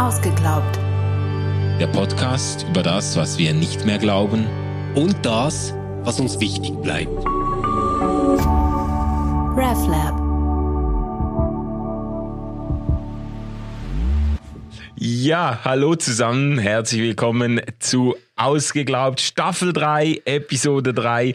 Ausgeglaubt. 0.00 0.78
Der 1.78 1.86
Podcast 1.88 2.64
über 2.70 2.82
das, 2.82 3.18
was 3.18 3.36
wir 3.36 3.52
nicht 3.52 3.84
mehr 3.84 3.98
glauben 3.98 4.46
und 4.94 5.14
das, 5.26 5.74
was 6.04 6.18
uns 6.18 6.40
wichtig 6.40 6.72
bleibt. 6.80 7.12
RefLab. 9.58 10.18
Ja, 14.96 15.60
hallo 15.64 15.94
zusammen, 15.96 16.56
herzlich 16.56 17.02
willkommen 17.02 17.60
zu 17.78 18.16
Ausgeglaubt 18.40 19.20
Staffel 19.20 19.74
3, 19.74 20.22
Episode 20.24 20.94
3. 20.94 21.34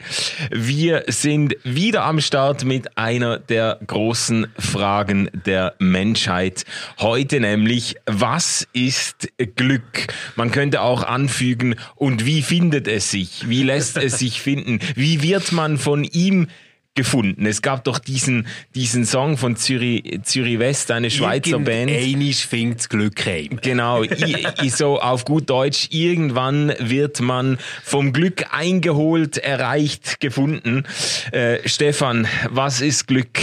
Wir 0.49 1.03
sind 1.05 1.55
wieder 1.63 2.03
am 2.03 2.19
Start 2.19 2.65
mit 2.65 2.97
einer 2.97 3.37
der 3.37 3.79
großen 3.85 4.47
Fragen 4.57 5.29
der 5.45 5.75
Menschheit. 5.77 6.63
Heute 6.97 7.39
nämlich, 7.39 7.95
was 8.07 8.67
ist 8.73 9.27
Glück? 9.55 10.07
Man 10.35 10.49
könnte 10.49 10.81
auch 10.81 11.03
anfügen, 11.03 11.75
und 11.93 12.25
wie 12.25 12.41
findet 12.41 12.87
es 12.87 13.11
sich? 13.11 13.47
Wie 13.47 13.61
lässt 13.61 13.97
es 13.97 14.17
sich 14.17 14.41
finden? 14.41 14.79
Wie 14.95 15.21
wird 15.21 15.51
man 15.51 15.77
von 15.77 16.05
ihm 16.05 16.47
gefunden. 16.95 17.45
Es 17.45 17.61
gab 17.61 17.83
doch 17.83 17.99
diesen, 17.99 18.47
diesen 18.73 19.05
Song 19.05 19.37
von 19.37 19.55
Zürich, 19.57 20.19
Zürich 20.23 20.59
West, 20.59 20.89
eine 20.91 21.11
Schweizer 21.11 21.59
Band. 21.59 21.91
Einisch 21.91 22.47
fängt 22.47 22.89
Glück 22.89 23.25
heim. 23.25 23.59
Genau, 23.61 24.03
I, 24.03 24.47
I, 24.61 24.69
so 24.69 24.99
auf 24.99 25.25
gut 25.25 25.49
Deutsch, 25.49 25.89
irgendwann 25.91 26.73
wird 26.79 27.19
man 27.19 27.57
vom 27.83 28.13
Glück 28.13 28.45
eingeholt, 28.51 29.37
erreicht, 29.37 30.19
gefunden. 30.19 30.83
Äh, 31.31 31.59
Stefan, 31.67 32.27
was 32.49 32.81
ist 32.81 33.07
Glück? 33.07 33.39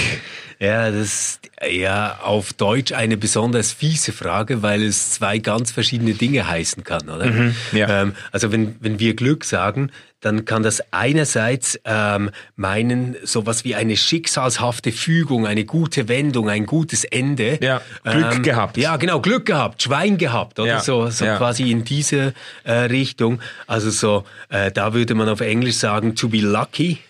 Ja, 0.62 0.93
das 0.93 1.01
ist 1.01 1.41
ja 1.69 2.21
auf 2.23 2.52
Deutsch 2.52 2.93
eine 2.93 3.16
besonders 3.16 3.73
fiese 3.73 4.12
Frage, 4.12 4.62
weil 4.62 4.85
es 4.85 5.11
zwei 5.11 5.38
ganz 5.38 5.73
verschiedene 5.73 6.15
Dinge 6.15 6.46
heißen 6.46 6.85
kann, 6.85 7.09
oder? 7.09 7.27
Mhm, 7.27 7.57
ja. 7.73 8.02
Ähm, 8.02 8.15
also 8.30 8.52
wenn, 8.52 8.77
wenn 8.79 9.01
wir 9.01 9.16
Glück 9.16 9.43
sagen, 9.43 9.90
dann 10.21 10.45
kann 10.45 10.63
das 10.63 10.80
einerseits 10.93 11.80
ähm, 11.85 12.30
meinen 12.55 13.16
sowas 13.24 13.65
wie 13.65 13.74
eine 13.74 13.96
schicksalshafte 13.96 14.93
Fügung, 14.93 15.49
eine 15.49 15.65
gute 15.65 16.07
Wendung, 16.07 16.49
ein 16.49 16.65
gutes 16.65 17.02
Ende. 17.02 17.59
Ja, 17.60 17.83
Glück 18.05 18.37
ähm, 18.37 18.43
gehabt. 18.45 18.77
Ja, 18.77 18.96
genau, 18.99 19.18
Glück 19.21 19.46
gehabt, 19.46 19.83
Schwein 19.83 20.16
gehabt, 20.16 20.60
oder 20.60 20.74
ja, 20.74 20.80
so, 20.80 21.10
so 21.10 21.24
ja. 21.24 21.38
quasi 21.38 21.73
in 21.73 21.83
diese 21.83 22.35
äh, 22.63 22.73
Richtung. 22.73 23.40
Also 23.66 23.90
so, 23.90 24.23
äh, 24.49 24.71
da 24.71 24.95
würde 24.95 25.16
man 25.16 25.29
auf 25.29 25.40
Englisch 25.40 25.74
sagen 25.74 26.15
to 26.15 26.29
be 26.29 26.38
lucky 26.38 27.01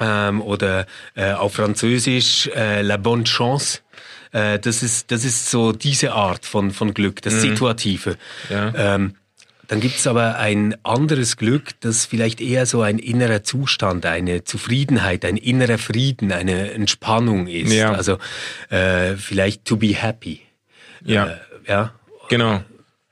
ähm, 0.00 0.42
oder 0.42 0.86
äh, 1.14 1.32
auf 1.32 1.54
Französisch 1.54 2.48
äh, 2.48 2.82
la 2.82 2.96
bonne 2.96 3.24
chance. 3.24 3.80
Äh, 4.32 4.58
das 4.58 4.82
ist 4.82 5.10
das 5.10 5.24
ist 5.24 5.50
so 5.50 5.72
diese 5.72 6.12
Art 6.12 6.46
von 6.46 6.70
von 6.70 6.94
Glück, 6.94 7.22
das 7.22 7.34
mhm. 7.34 7.40
Situative. 7.40 8.16
Ja. 8.48 8.72
Ähm, 8.94 9.14
dann 9.70 9.78
gibt 9.78 9.98
es 9.98 10.08
aber 10.08 10.36
ein 10.36 10.74
anderes 10.84 11.36
Glück, 11.36 11.78
das 11.78 12.04
vielleicht 12.04 12.40
eher 12.40 12.66
so 12.66 12.82
ein 12.82 12.98
innerer 12.98 13.44
Zustand, 13.44 14.04
eine 14.04 14.42
Zufriedenheit, 14.42 15.24
ein 15.24 15.36
innerer 15.36 15.78
Frieden, 15.78 16.32
eine 16.32 16.72
Entspannung 16.72 17.46
ist. 17.46 17.72
Ja. 17.72 17.92
Also 17.92 18.18
äh, 18.70 19.14
vielleicht 19.14 19.64
to 19.66 19.76
be 19.76 19.94
happy. 19.94 20.40
Ja. 21.04 21.26
Äh, 21.26 21.36
ja. 21.68 21.92
Genau. 22.28 22.64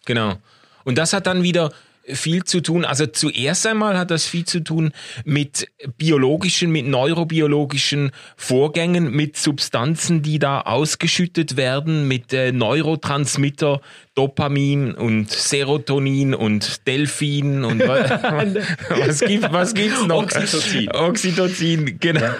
Genau. 0.04 0.34
Und 0.82 0.98
das 0.98 1.12
hat 1.12 1.28
dann 1.28 1.44
wieder 1.44 1.72
viel 2.12 2.44
zu 2.44 2.60
tun. 2.60 2.84
Also 2.84 3.06
zuerst 3.06 3.66
einmal 3.66 3.98
hat 3.98 4.10
das 4.10 4.26
viel 4.26 4.44
zu 4.44 4.60
tun 4.60 4.92
mit 5.24 5.68
biologischen, 5.96 6.70
mit 6.70 6.86
neurobiologischen 6.86 8.10
Vorgängen, 8.36 9.10
mit 9.10 9.36
Substanzen, 9.36 10.22
die 10.22 10.38
da 10.38 10.62
ausgeschüttet 10.62 11.56
werden, 11.56 12.08
mit 12.08 12.32
äh, 12.32 12.52
Neurotransmitter, 12.52 13.80
Dopamin 14.14 14.94
und 14.94 15.30
Serotonin 15.30 16.34
und 16.34 16.86
Delphin 16.86 17.64
und 17.64 17.80
was 17.88 19.20
gibt 19.20 19.52
was 19.52 19.74
gibt's 19.74 20.06
noch? 20.06 20.24
Oxytocin. 20.24 20.90
Oxytocin, 20.90 21.98
genau, 22.00 22.20
ja. 22.20 22.36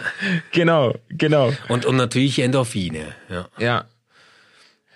genau, 0.51 0.95
genau. 1.09 1.53
Und 1.69 1.87
und 1.87 1.97
natürlich 1.97 2.41
Endorphine. 2.41 3.15
Ja. 3.31 3.49
ja. 3.59 3.85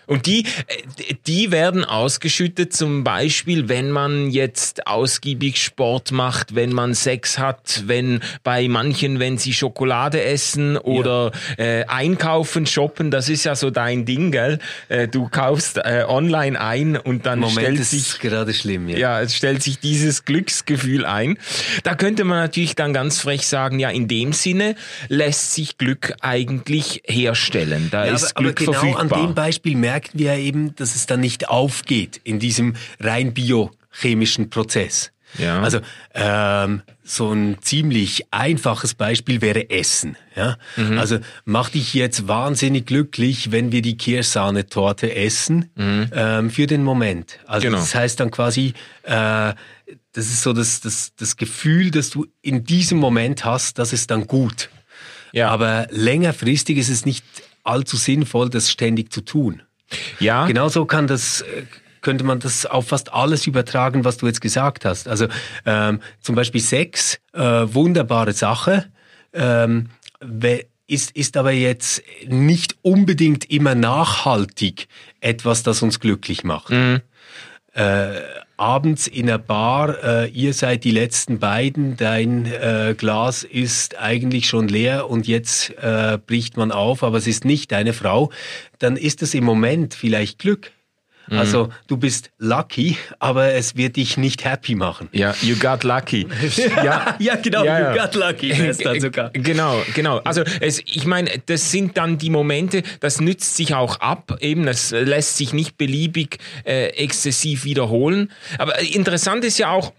Und 0.06 0.26
die, 0.26 0.44
äh, 0.66 1.14
die 1.26 1.50
werden 1.50 1.84
ausgeschüttet 1.84 2.72
zum 2.72 3.04
Beispiel, 3.04 3.68
wenn 3.68 3.90
man 3.90 4.30
jetzt 4.30 4.86
ausgiebig 4.86 5.62
Sport 5.62 6.12
macht, 6.12 6.54
wenn 6.54 6.72
man 6.72 6.94
Sex 6.94 7.38
hat, 7.38 7.84
wenn 7.86 8.20
bei 8.42 8.68
manchen, 8.68 9.20
wenn 9.20 9.38
sie 9.38 9.52
Schokolade 9.52 10.22
essen 10.22 10.76
oder 10.76 11.32
ja. 11.58 11.64
äh, 11.64 11.84
einkaufen, 11.86 12.66
shoppen, 12.66 13.10
das 13.10 13.28
ist 13.28 13.44
ja 13.44 13.54
so 13.54 13.70
dein 13.70 14.04
Ding, 14.04 14.32
gell? 14.32 14.58
Äh, 14.88 15.08
du 15.08 15.28
kaufst 15.28 15.78
äh, 15.78 16.04
online 16.06 16.60
ein 16.60 16.96
und 16.96 17.26
dann 17.26 17.40
Moment 17.40 17.58
stellt 17.58 17.84
sich 17.84 18.18
gerade 18.18 18.52
schlimm, 18.54 18.88
ja. 18.88 18.98
ja, 18.98 19.20
es 19.20 19.36
stellt 19.36 19.62
sich 19.62 19.78
dieses 19.78 20.24
Glücksgefühl 20.24 21.04
ein. 21.04 21.38
Da 21.82 21.94
könnte 21.94 22.24
man 22.24 22.38
natürlich 22.38 22.74
dann 22.74 22.92
ganz 22.92 23.20
frech 23.20 23.46
sagen, 23.46 23.78
ja, 23.78 23.90
in 23.90 24.08
dem 24.08 24.32
Sinne 24.32 24.74
lässt 25.08 25.54
sich 25.54 25.78
Glück 25.78 26.14
eigentlich 26.20 27.02
herstellen. 27.06 27.88
Da 27.90 28.06
ja, 28.06 28.14
ist 28.14 28.36
aber, 28.36 28.52
Glück 28.52 28.62
aber 28.62 28.72
genau 28.72 28.80
verfügbar. 28.80 29.18
an 29.18 29.26
dem 29.28 29.34
Beispiel 29.34 29.76
merkt 29.76 30.01
merken 30.02 30.18
wir 30.18 30.34
eben, 30.34 30.74
dass 30.76 30.94
es 30.94 31.06
dann 31.06 31.20
nicht 31.20 31.48
aufgeht 31.48 32.20
in 32.24 32.38
diesem 32.38 32.74
rein 33.00 33.32
biochemischen 33.32 34.50
Prozess. 34.50 35.12
Ja. 35.38 35.62
Also 35.62 35.80
ähm, 36.12 36.82
so 37.02 37.32
ein 37.32 37.56
ziemlich 37.62 38.26
einfaches 38.30 38.92
Beispiel 38.92 39.40
wäre 39.40 39.70
Essen. 39.70 40.16
Ja? 40.36 40.58
Mhm. 40.76 40.98
Also 40.98 41.20
mach 41.46 41.70
dich 41.70 41.94
jetzt 41.94 42.28
wahnsinnig 42.28 42.84
glücklich, 42.84 43.50
wenn 43.50 43.72
wir 43.72 43.80
die 43.80 43.96
Kirschsahnetorte 43.96 45.14
essen 45.14 45.70
mhm. 45.74 46.10
ähm, 46.12 46.50
für 46.50 46.66
den 46.66 46.84
Moment. 46.84 47.38
Also 47.46 47.68
genau. 47.68 47.78
das 47.78 47.94
heißt 47.94 48.20
dann 48.20 48.30
quasi, 48.30 48.74
äh, 49.04 49.54
das 50.12 50.26
ist 50.26 50.42
so 50.42 50.52
das, 50.52 50.82
das, 50.82 51.12
das 51.16 51.38
Gefühl, 51.38 51.90
dass 51.90 52.10
du 52.10 52.26
in 52.42 52.64
diesem 52.64 52.98
Moment 52.98 53.46
hast, 53.46 53.78
das 53.78 53.94
ist 53.94 54.10
dann 54.10 54.26
gut. 54.26 54.68
Ja. 55.32 55.48
Aber 55.48 55.86
längerfristig 55.90 56.76
ist 56.76 56.90
es 56.90 57.06
nicht 57.06 57.24
allzu 57.64 57.96
sinnvoll, 57.96 58.50
das 58.50 58.70
ständig 58.70 59.12
zu 59.12 59.22
tun. 59.22 59.62
Ja. 60.18 60.46
Genauso 60.46 60.86
kann 60.86 61.06
das 61.06 61.42
äh, 61.42 61.64
könnte 62.02 62.24
man 62.24 62.40
das 62.40 62.66
auf 62.66 62.88
fast 62.88 63.12
alles 63.12 63.46
übertragen, 63.46 64.04
was 64.04 64.18
du 64.18 64.26
jetzt 64.26 64.40
gesagt 64.40 64.84
hast. 64.84 65.08
Also 65.08 65.28
ähm, 65.64 66.00
zum 66.20 66.34
Beispiel 66.34 66.60
Sex, 66.60 67.20
äh, 67.32 67.40
wunderbare 67.40 68.32
Sache, 68.32 68.86
ähm, 69.32 69.88
ist, 70.86 71.12
ist 71.12 71.36
aber 71.36 71.52
jetzt 71.52 72.02
nicht 72.26 72.76
unbedingt 72.82 73.50
immer 73.50 73.74
nachhaltig 73.74 74.88
etwas, 75.20 75.62
das 75.62 75.80
uns 75.82 76.00
glücklich 76.00 76.44
macht. 76.44 76.70
Mhm. 76.70 77.00
Äh, 77.72 78.20
abends 78.56 79.06
in 79.06 79.26
der 79.26 79.38
Bar, 79.38 80.02
äh, 80.02 80.28
ihr 80.30 80.54
seid 80.54 80.84
die 80.84 80.90
letzten 80.90 81.38
beiden, 81.38 81.96
dein 81.96 82.46
äh, 82.46 82.94
Glas 82.96 83.44
ist 83.44 83.98
eigentlich 83.98 84.46
schon 84.46 84.68
leer 84.68 85.10
und 85.10 85.26
jetzt 85.26 85.70
äh, 85.78 86.18
bricht 86.24 86.56
man 86.56 86.70
auf, 86.70 87.02
aber 87.02 87.18
es 87.18 87.26
ist 87.26 87.44
nicht 87.44 87.72
deine 87.72 87.92
Frau, 87.92 88.30
dann 88.78 88.96
ist 88.96 89.22
es 89.22 89.34
im 89.34 89.44
Moment 89.44 89.94
vielleicht 89.94 90.38
Glück. 90.38 90.72
Mhm. 91.28 91.38
Also 91.38 91.68
du 91.86 91.96
bist 91.96 92.30
lucky, 92.38 92.96
aber 93.18 93.52
es 93.54 93.76
wird 93.76 93.96
dich 93.96 94.16
nicht 94.16 94.44
happy 94.44 94.74
machen. 94.74 95.08
Ja, 95.12 95.34
you 95.42 95.56
got 95.56 95.84
lucky. 95.84 96.26
ja, 96.84 97.16
ja, 97.18 97.36
genau, 97.36 97.64
ja, 97.64 97.78
ja. 97.78 97.94
you 97.94 98.00
got 98.00 98.14
lucky. 98.14 98.52
dann 98.82 99.00
sogar. 99.00 99.30
Genau, 99.30 99.82
genau. 99.94 100.18
Also 100.18 100.42
es, 100.60 100.80
ich 100.80 101.06
meine, 101.06 101.30
das 101.46 101.70
sind 101.70 101.96
dann 101.96 102.18
die 102.18 102.30
Momente, 102.30 102.82
das 103.00 103.20
nützt 103.20 103.56
sich 103.56 103.74
auch 103.74 104.00
ab. 104.00 104.38
Eben, 104.40 104.66
das 104.66 104.90
lässt 104.90 105.36
sich 105.36 105.52
nicht 105.52 105.78
beliebig 105.78 106.38
äh, 106.64 106.88
exzessiv 106.88 107.64
wiederholen. 107.64 108.30
Aber 108.58 108.78
interessant 108.80 109.44
ist 109.44 109.58
ja 109.58 109.70
auch, 109.70 109.92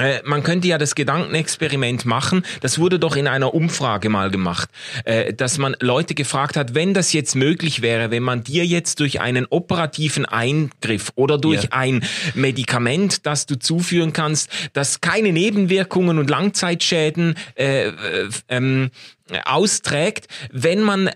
äh, 0.00 0.22
man 0.24 0.42
könnte 0.42 0.68
ja 0.68 0.78
das 0.78 0.94
Gedankenexperiment 0.94 2.04
machen, 2.04 2.42
das 2.60 2.78
wurde 2.78 2.98
doch 2.98 3.16
in 3.16 3.26
einer 3.26 3.54
Umfrage 3.54 4.08
mal 4.08 4.30
gemacht, 4.30 4.70
äh, 5.04 5.32
dass 5.32 5.58
man 5.58 5.76
Leute 5.80 6.14
gefragt 6.14 6.56
hat, 6.56 6.74
wenn 6.74 6.94
das 6.94 7.12
jetzt 7.12 7.34
möglich 7.34 7.82
wäre, 7.82 8.10
wenn 8.10 8.22
man 8.22 8.42
dir 8.42 8.64
jetzt 8.66 9.00
durch 9.00 9.20
einen 9.20 9.46
operativen 9.46 10.24
Eingriff 10.24 11.12
oder 11.14 11.38
durch 11.38 11.64
ja. 11.64 11.68
ein 11.72 12.04
Medikament, 12.34 13.26
das 13.26 13.46
du 13.46 13.58
zuführen 13.58 14.12
kannst, 14.12 14.50
das 14.72 15.00
keine 15.00 15.32
Nebenwirkungen 15.32 16.18
und 16.18 16.30
Langzeitschäden 16.30 17.34
äh, 17.56 17.88
äh, 17.88 17.92
ähm, 18.48 18.90
austrägt, 19.44 20.26
wenn 20.50 20.82
man 20.82 21.10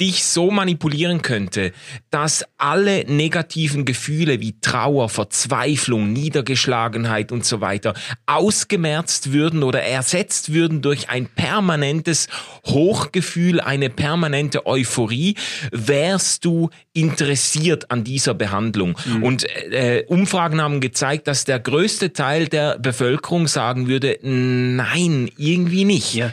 dich 0.00 0.24
so 0.24 0.50
manipulieren 0.50 1.22
könnte, 1.22 1.72
dass 2.10 2.44
alle 2.56 3.04
negativen 3.04 3.84
Gefühle 3.84 4.40
wie 4.40 4.58
Trauer, 4.60 5.08
Verzweiflung, 5.08 6.12
Niedergeschlagenheit 6.12 7.32
und 7.32 7.44
so 7.44 7.60
weiter 7.60 7.94
ausgemerzt 8.26 9.32
würden 9.32 9.62
oder 9.62 9.82
ersetzt 9.82 10.52
würden 10.52 10.82
durch 10.82 11.08
ein 11.10 11.26
permanentes 11.26 12.28
Hochgefühl, 12.66 13.60
eine 13.60 13.90
permanente 13.90 14.66
Euphorie, 14.66 15.34
wärst 15.70 16.44
du 16.44 16.70
interessiert 16.92 17.90
an 17.90 18.04
dieser 18.04 18.34
Behandlung. 18.34 18.96
Mhm. 19.04 19.22
Und 19.22 19.44
äh, 19.72 20.04
Umfragen 20.08 20.60
haben 20.60 20.80
gezeigt, 20.80 21.28
dass 21.28 21.44
der 21.44 21.60
größte 21.60 22.12
Teil 22.12 22.48
der 22.48 22.78
Bevölkerung 22.78 23.46
sagen 23.48 23.86
würde, 23.86 24.18
nein, 24.22 25.30
irgendwie 25.36 25.84
nicht. 25.84 26.14
Ja. 26.14 26.32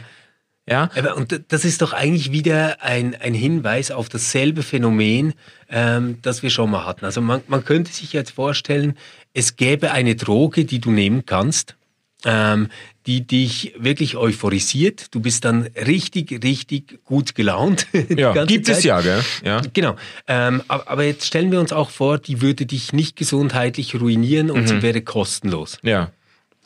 Ja. 0.68 0.90
Aber, 0.94 1.16
und 1.16 1.40
das 1.48 1.64
ist 1.64 1.82
doch 1.82 1.92
eigentlich 1.92 2.30
wieder 2.32 2.82
ein, 2.82 3.14
ein 3.14 3.34
Hinweis 3.34 3.90
auf 3.90 4.08
dasselbe 4.08 4.62
Phänomen, 4.62 5.34
ähm, 5.70 6.18
das 6.22 6.42
wir 6.42 6.50
schon 6.50 6.70
mal 6.70 6.84
hatten. 6.84 7.04
Also 7.04 7.20
man, 7.20 7.40
man 7.48 7.64
könnte 7.64 7.92
sich 7.92 8.12
jetzt 8.12 8.32
vorstellen, 8.32 8.96
es 9.32 9.56
gäbe 9.56 9.92
eine 9.92 10.14
Droge, 10.16 10.64
die 10.64 10.80
du 10.80 10.90
nehmen 10.90 11.24
kannst, 11.24 11.76
ähm, 12.24 12.68
die 13.06 13.26
dich 13.26 13.74
wirklich 13.78 14.16
euphorisiert. 14.16 15.14
Du 15.14 15.20
bist 15.20 15.44
dann 15.44 15.62
richtig, 15.86 16.42
richtig 16.42 17.04
gut 17.04 17.34
gelaunt. 17.34 17.86
Ja, 18.10 18.44
gibt 18.44 18.66
Zeit. 18.66 18.78
es 18.78 18.84
ja, 18.84 19.00
gell? 19.00 19.22
Ja. 19.44 19.62
Genau. 19.72 19.96
Ähm, 20.26 20.62
aber 20.68 21.04
jetzt 21.04 21.26
stellen 21.26 21.52
wir 21.52 21.60
uns 21.60 21.72
auch 21.72 21.90
vor, 21.90 22.18
die 22.18 22.40
würde 22.40 22.66
dich 22.66 22.92
nicht 22.92 23.16
gesundheitlich 23.16 23.94
ruinieren 23.94 24.50
und 24.50 24.62
mhm. 24.62 24.66
sie 24.66 24.82
wäre 24.82 25.02
kostenlos. 25.02 25.78
Ja. 25.82 26.10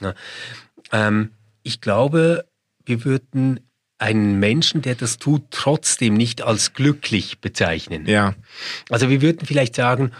ja. 0.00 0.14
Ähm, 0.92 1.30
ich 1.62 1.80
glaube, 1.80 2.46
wir 2.84 3.04
würden 3.04 3.60
einen 4.02 4.40
Menschen, 4.40 4.82
der 4.82 4.96
das 4.96 5.18
tut, 5.18 5.42
trotzdem 5.50 6.14
nicht 6.14 6.42
als 6.42 6.74
glücklich 6.74 7.38
bezeichnen. 7.40 8.06
Ja. 8.06 8.34
Also 8.90 9.08
wir 9.08 9.22
würden 9.22 9.46
vielleicht 9.46 9.76
sagen, 9.76 10.10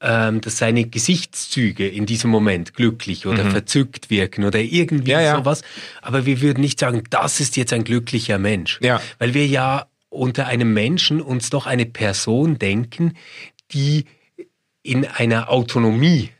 ähm, 0.00 0.40
dass 0.40 0.58
seine 0.58 0.84
Gesichtszüge 0.84 1.88
in 1.88 2.06
diesem 2.06 2.30
Moment 2.30 2.74
glücklich 2.74 3.26
oder 3.26 3.44
mhm. 3.44 3.50
verzückt 3.50 4.10
wirken 4.10 4.44
oder 4.44 4.60
irgendwie 4.60 5.10
ja, 5.10 5.20
ja. 5.20 5.36
sowas. 5.36 5.62
Aber 6.02 6.24
wir 6.24 6.40
würden 6.40 6.60
nicht 6.60 6.78
sagen, 6.78 7.02
das 7.10 7.40
ist 7.40 7.56
jetzt 7.56 7.72
ein 7.72 7.84
glücklicher 7.84 8.38
Mensch. 8.38 8.78
Ja. 8.80 9.00
Weil 9.18 9.34
wir 9.34 9.46
ja 9.46 9.86
unter 10.08 10.46
einem 10.46 10.72
Menschen 10.72 11.20
uns 11.20 11.50
doch 11.50 11.66
eine 11.66 11.86
Person 11.86 12.58
denken, 12.58 13.16
die 13.72 14.04
in 14.82 15.06
einer 15.06 15.50
Autonomie 15.50 16.30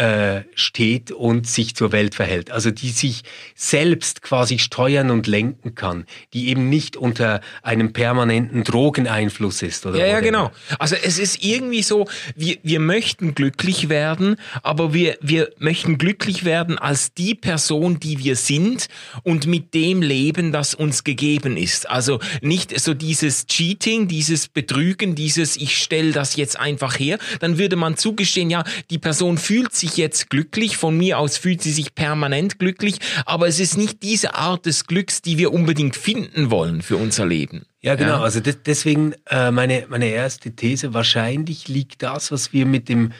äh, 0.00 0.44
steht 0.54 1.12
und 1.12 1.46
sich 1.46 1.76
zur 1.76 1.92
Welt 1.92 2.14
verhält. 2.14 2.50
Also 2.50 2.70
die 2.70 2.88
sich 2.88 3.20
selbst 3.54 4.22
quasi 4.22 4.58
steuern 4.58 5.10
und 5.10 5.26
lenken 5.26 5.74
kann, 5.74 6.06
die 6.32 6.48
eben 6.48 6.70
nicht 6.70 6.96
unter 6.96 7.42
einem 7.62 7.92
permanenten 7.92 8.64
Drogeneinfluss 8.64 9.60
ist. 9.60 9.84
Oder 9.84 9.98
ja, 9.98 10.06
ja, 10.06 10.20
genau. 10.20 10.52
Also 10.78 10.96
es 10.96 11.18
ist 11.18 11.44
irgendwie 11.44 11.82
so, 11.82 12.06
wir, 12.34 12.56
wir 12.62 12.80
möchten 12.80 13.34
glücklich 13.34 13.90
werden, 13.90 14.36
aber 14.62 14.94
wir, 14.94 15.18
wir 15.20 15.50
möchten 15.58 15.98
glücklich 15.98 16.46
werden 16.46 16.78
als 16.78 17.12
die 17.12 17.34
Person, 17.34 18.00
die 18.00 18.20
wir 18.20 18.36
sind 18.36 18.88
und 19.22 19.46
mit 19.46 19.74
dem 19.74 20.00
Leben, 20.00 20.50
das 20.50 20.74
uns 20.74 21.04
gegeben 21.04 21.58
ist. 21.58 21.90
Also 21.90 22.20
nicht 22.40 22.80
so 22.80 22.94
dieses 22.94 23.46
Cheating, 23.48 24.08
dieses 24.08 24.48
Betrügen, 24.48 25.14
dieses 25.14 25.58
ich 25.58 25.76
stelle 25.76 26.12
das 26.12 26.36
jetzt 26.36 26.58
einfach 26.58 26.98
her, 26.98 27.18
dann 27.40 27.58
würde 27.58 27.76
man 27.76 27.98
zugestehen, 27.98 28.48
ja, 28.48 28.64
die 28.88 28.98
Person 28.98 29.36
fühlt 29.36 29.74
sich 29.74 29.89
sich 29.90 29.98
jetzt 29.98 30.30
glücklich, 30.30 30.76
von 30.76 30.96
mir 30.96 31.18
aus 31.18 31.36
fühlt 31.36 31.62
sie 31.62 31.72
sich 31.72 31.94
permanent 31.94 32.58
glücklich, 32.58 32.96
aber 33.26 33.48
es 33.48 33.60
ist 33.60 33.76
nicht 33.76 34.02
diese 34.02 34.34
Art 34.34 34.66
des 34.66 34.86
Glücks, 34.86 35.22
die 35.22 35.38
wir 35.38 35.52
unbedingt 35.52 35.96
finden 35.96 36.50
wollen 36.50 36.82
für 36.82 36.96
unser 36.96 37.26
Leben. 37.26 37.66
Ja, 37.80 37.94
genau. 37.94 38.18
Ja? 38.18 38.20
Also 38.22 38.40
deswegen 38.40 39.14
äh, 39.28 39.50
meine, 39.50 39.86
meine 39.88 40.08
erste 40.08 40.52
These, 40.52 40.94
wahrscheinlich 40.94 41.68
liegt 41.68 42.02
das, 42.02 42.30
was 42.30 42.52
wir 42.52 42.66
mit 42.66 42.88
dem 42.88 43.12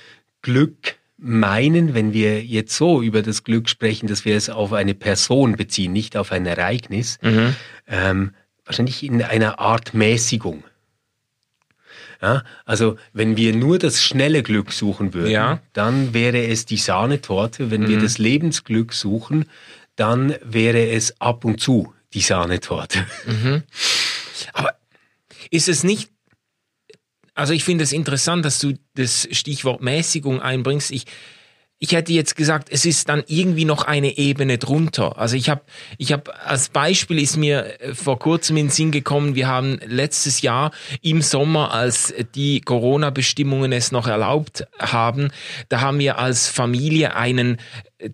Glück 0.42 0.96
meinen, 1.18 1.94
wenn 1.94 2.12
wir 2.12 2.42
jetzt 2.42 2.76
so 2.76 3.02
über 3.02 3.22
das 3.22 3.44
Glück 3.44 3.68
sprechen, 3.68 4.06
dass 4.06 4.24
wir 4.24 4.36
es 4.36 4.48
auf 4.48 4.72
eine 4.72 4.94
Person 4.94 5.56
beziehen, 5.56 5.92
nicht 5.92 6.16
auf 6.16 6.32
ein 6.32 6.46
Ereignis, 6.46 7.18
mhm. 7.22 7.54
ähm, 7.86 8.34
wahrscheinlich 8.64 9.02
in 9.02 9.22
einer 9.22 9.58
Art 9.58 9.92
Mäßigung. 9.92 10.64
Ja, 12.22 12.44
also 12.66 12.96
wenn 13.14 13.36
wir 13.36 13.54
nur 13.54 13.78
das 13.78 14.02
schnelle 14.02 14.42
Glück 14.42 14.72
suchen 14.72 15.14
würden, 15.14 15.30
ja. 15.30 15.60
dann 15.72 16.12
wäre 16.12 16.46
es 16.46 16.66
die 16.66 16.76
Sahnetorte. 16.76 17.70
Wenn 17.70 17.82
mhm. 17.82 17.88
wir 17.88 17.98
das 17.98 18.18
Lebensglück 18.18 18.92
suchen, 18.92 19.46
dann 19.96 20.34
wäre 20.42 20.90
es 20.90 21.18
ab 21.20 21.44
und 21.44 21.60
zu 21.60 21.94
die 22.12 22.20
Sahnetorte. 22.20 23.06
Mhm. 23.26 23.62
Aber 24.52 24.74
ist 25.50 25.68
es 25.68 25.82
nicht, 25.82 26.10
also 27.34 27.54
ich 27.54 27.64
finde 27.64 27.84
es 27.84 27.92
interessant, 27.92 28.44
dass 28.44 28.58
du 28.58 28.74
das 28.94 29.26
Stichwort 29.32 29.80
Mäßigung 29.80 30.42
einbringst. 30.42 30.90
Ich, 30.90 31.06
ich 31.82 31.92
hätte 31.92 32.12
jetzt 32.12 32.36
gesagt, 32.36 32.68
es 32.70 32.84
ist 32.84 33.08
dann 33.08 33.24
irgendwie 33.26 33.64
noch 33.64 33.84
eine 33.84 34.18
Ebene 34.18 34.58
drunter. 34.58 35.18
Also 35.18 35.34
ich 35.34 35.48
habe, 35.48 35.62
ich 35.96 36.12
habe 36.12 36.38
als 36.44 36.68
Beispiel 36.68 37.18
ist 37.18 37.38
mir 37.38 37.80
äh, 37.80 37.94
vor 37.94 38.18
kurzem 38.18 38.58
in 38.58 38.66
den 38.66 38.70
Sinn 38.70 38.90
gekommen, 38.90 39.34
wir 39.34 39.48
haben 39.48 39.80
letztes 39.86 40.42
Jahr 40.42 40.72
im 41.00 41.22
Sommer, 41.22 41.72
als 41.72 42.12
die 42.34 42.60
Corona-Bestimmungen 42.60 43.72
es 43.72 43.92
noch 43.92 44.06
erlaubt 44.06 44.66
haben, 44.78 45.30
da 45.70 45.80
haben 45.80 45.98
wir 45.98 46.18
als 46.18 46.48
Familie 46.48 47.16
einen 47.16 47.56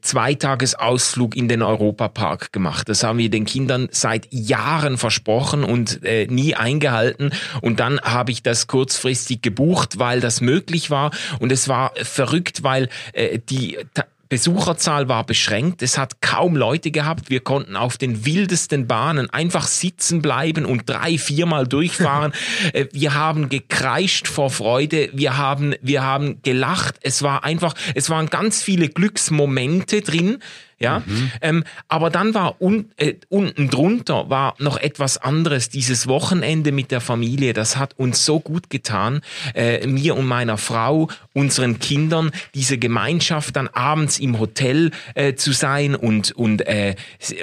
Zweitagesausflug 0.01 1.37
in 1.37 1.49
den 1.49 1.63
Europapark 1.63 2.53
gemacht. 2.53 2.89
Das 2.89 3.03
haben 3.03 3.19
wir 3.19 3.31
den 3.31 3.45
Kindern 3.45 3.89
seit 3.91 4.29
Jahren 4.31 4.99
versprochen 4.99 5.65
und 5.65 6.05
äh, 6.05 6.27
nie 6.27 6.55
eingehalten. 6.55 7.31
Und 7.61 7.81
dann 7.81 8.01
habe 8.01 8.33
ich 8.33 8.43
das 8.43 8.67
kurzfristig 8.67 9.43
gebucht, 9.43 9.99
weil 9.99 10.21
das 10.21 10.41
möglich 10.41 10.91
war. 10.91 11.11
Und 11.39 11.53
es 11.53 11.69
war 11.69 11.93
verrückt, 12.03 12.63
weil 12.63 12.89
äh, 13.13 13.39
die 13.39 13.79
Besucherzahl 14.29 15.09
war 15.09 15.25
beschränkt, 15.25 15.83
es 15.83 15.99
hat 15.99 16.21
kaum 16.21 16.57
Leute 16.57 16.91
gehabt, 16.91 17.31
wir 17.31 17.41
konnten 17.41 17.77
auf 17.77 17.97
den 17.97 18.27
wildesten 18.27 18.87
Bahnen 18.87 19.31
einfach 19.31 19.67
sitzen 19.67 20.21
bleiben 20.21 20.65
und 20.65 20.89
drei, 20.89 21.19
viermal 21.19 21.67
durchfahren. 21.67 22.33
Äh, 22.73 22.87
wir 22.93 23.15
haben 23.15 23.49
gekreischt 23.49 24.29
vor 24.29 24.51
Freude, 24.51 25.11
wir 25.13 25.37
haben, 25.37 25.75
wir 25.83 26.03
haben 26.03 26.43
gelacht, 26.43 26.97
es 27.03 27.23
war 27.23 27.45
einfach, 27.45 27.75
es 27.95 28.09
waren 28.11 28.29
ganz 28.29 28.63
viele 28.63 28.89
Glücksmomente 28.89 30.01
drin, 30.01 30.39
ja. 30.79 31.03
Mhm. 31.07 31.31
Ähm, 31.41 31.65
aber 31.89 32.11
dann 32.11 32.35
war 32.35 32.61
un, 32.61 32.91
äh, 32.97 33.15
unten 33.29 33.71
drunter 33.71 34.29
war 34.29 34.55
noch 34.59 34.77
etwas 34.77 35.17
anderes. 35.17 35.71
Dieses 35.71 36.07
Wochenende 36.07 36.71
mit 36.71 36.91
der 36.91 37.01
Familie, 37.01 37.55
das 37.55 37.79
hat 37.79 37.95
uns 37.99 38.25
so 38.27 38.41
gut 38.41 38.69
getan, 38.69 39.21
äh, 39.55 39.87
mir 39.87 40.17
und 40.17 40.27
meiner 40.27 40.59
Frau, 40.59 41.09
unseren 41.33 41.79
Kindern, 41.79 42.31
diese 42.55 42.77
Gemeinschaft 42.77 43.57
dann 43.57 43.69
abends 43.69 44.19
im 44.19 44.39
Hotel 44.39 44.91
äh, 45.15 45.35
zu 45.35 45.53
sein 45.53 45.95
und 45.95 46.33
und 46.33 46.67
äh, 46.67 46.95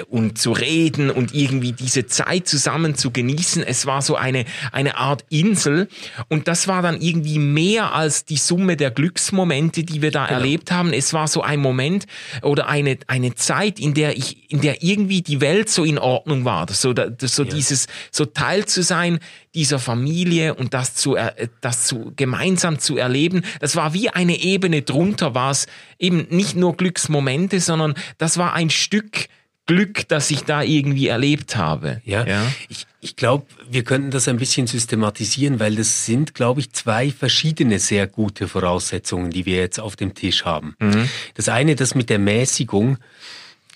und 0.08 0.38
zu 0.38 0.52
reden 0.52 1.10
und 1.10 1.34
irgendwie 1.34 1.72
diese 1.72 2.06
Zeit 2.06 2.46
zusammen 2.46 2.94
zu 2.94 3.10
genießen. 3.10 3.64
Es 3.64 3.84
war 3.86 4.00
so 4.00 4.14
eine 4.14 4.44
eine 4.70 4.96
Art 4.96 5.24
Insel 5.28 5.88
und 6.28 6.46
das 6.46 6.68
war 6.68 6.82
dann 6.82 7.00
irgendwie 7.00 7.40
mehr 7.40 7.94
als 7.94 8.24
die 8.24 8.36
Summe 8.36 8.76
der 8.76 8.92
Glücksmomente, 8.92 9.82
die 9.82 10.02
wir 10.02 10.12
da 10.12 10.26
genau. 10.26 10.38
erlebt 10.38 10.70
haben. 10.70 10.92
Es 10.92 11.12
war 11.12 11.26
so 11.26 11.42
ein 11.42 11.58
Moment 11.58 12.06
oder 12.42 12.68
eine 12.68 12.98
eine 13.08 13.23
eine 13.24 13.34
Zeit, 13.34 13.80
in 13.80 13.94
der 13.94 14.16
ich, 14.16 14.50
in 14.50 14.60
der 14.60 14.82
irgendwie 14.82 15.22
die 15.22 15.40
Welt 15.40 15.68
so 15.68 15.84
in 15.84 15.98
Ordnung 15.98 16.44
war, 16.44 16.66
so, 16.70 16.94
so 17.20 17.42
ja. 17.44 17.50
dieses, 17.50 17.86
so 18.10 18.24
Teil 18.24 18.66
zu 18.66 18.82
sein 18.82 19.18
dieser 19.54 19.78
Familie 19.78 20.54
und 20.54 20.74
das 20.74 20.94
zu, 20.94 21.16
das 21.60 21.86
zu, 21.86 22.12
gemeinsam 22.16 22.78
zu 22.78 22.96
erleben. 22.96 23.42
Das 23.60 23.76
war 23.76 23.94
wie 23.94 24.10
eine 24.10 24.40
Ebene 24.40 24.82
drunter, 24.82 25.34
war 25.34 25.50
es 25.50 25.66
eben 25.98 26.26
nicht 26.30 26.56
nur 26.56 26.76
Glücksmomente, 26.76 27.60
sondern 27.60 27.94
das 28.18 28.36
war 28.36 28.52
ein 28.52 28.70
Stück, 28.70 29.28
Glück, 29.66 30.08
das 30.08 30.30
ich 30.30 30.42
da 30.42 30.62
irgendwie 30.62 31.08
erlebt 31.08 31.56
habe. 31.56 32.02
Ja, 32.04 32.26
ja. 32.26 32.52
ich, 32.68 32.86
ich 33.00 33.16
glaube, 33.16 33.46
wir 33.68 33.82
könnten 33.82 34.10
das 34.10 34.28
ein 34.28 34.36
bisschen 34.36 34.66
systematisieren, 34.66 35.58
weil 35.58 35.76
das 35.76 36.04
sind, 36.04 36.34
glaube 36.34 36.60
ich, 36.60 36.72
zwei 36.72 37.10
verschiedene 37.10 37.78
sehr 37.78 38.06
gute 38.06 38.46
Voraussetzungen, 38.46 39.30
die 39.30 39.46
wir 39.46 39.56
jetzt 39.56 39.80
auf 39.80 39.96
dem 39.96 40.14
Tisch 40.14 40.44
haben. 40.44 40.76
Mhm. 40.80 41.08
Das 41.34 41.48
eine, 41.48 41.76
das 41.76 41.94
mit 41.94 42.10
der 42.10 42.18
Mäßigung, 42.18 42.98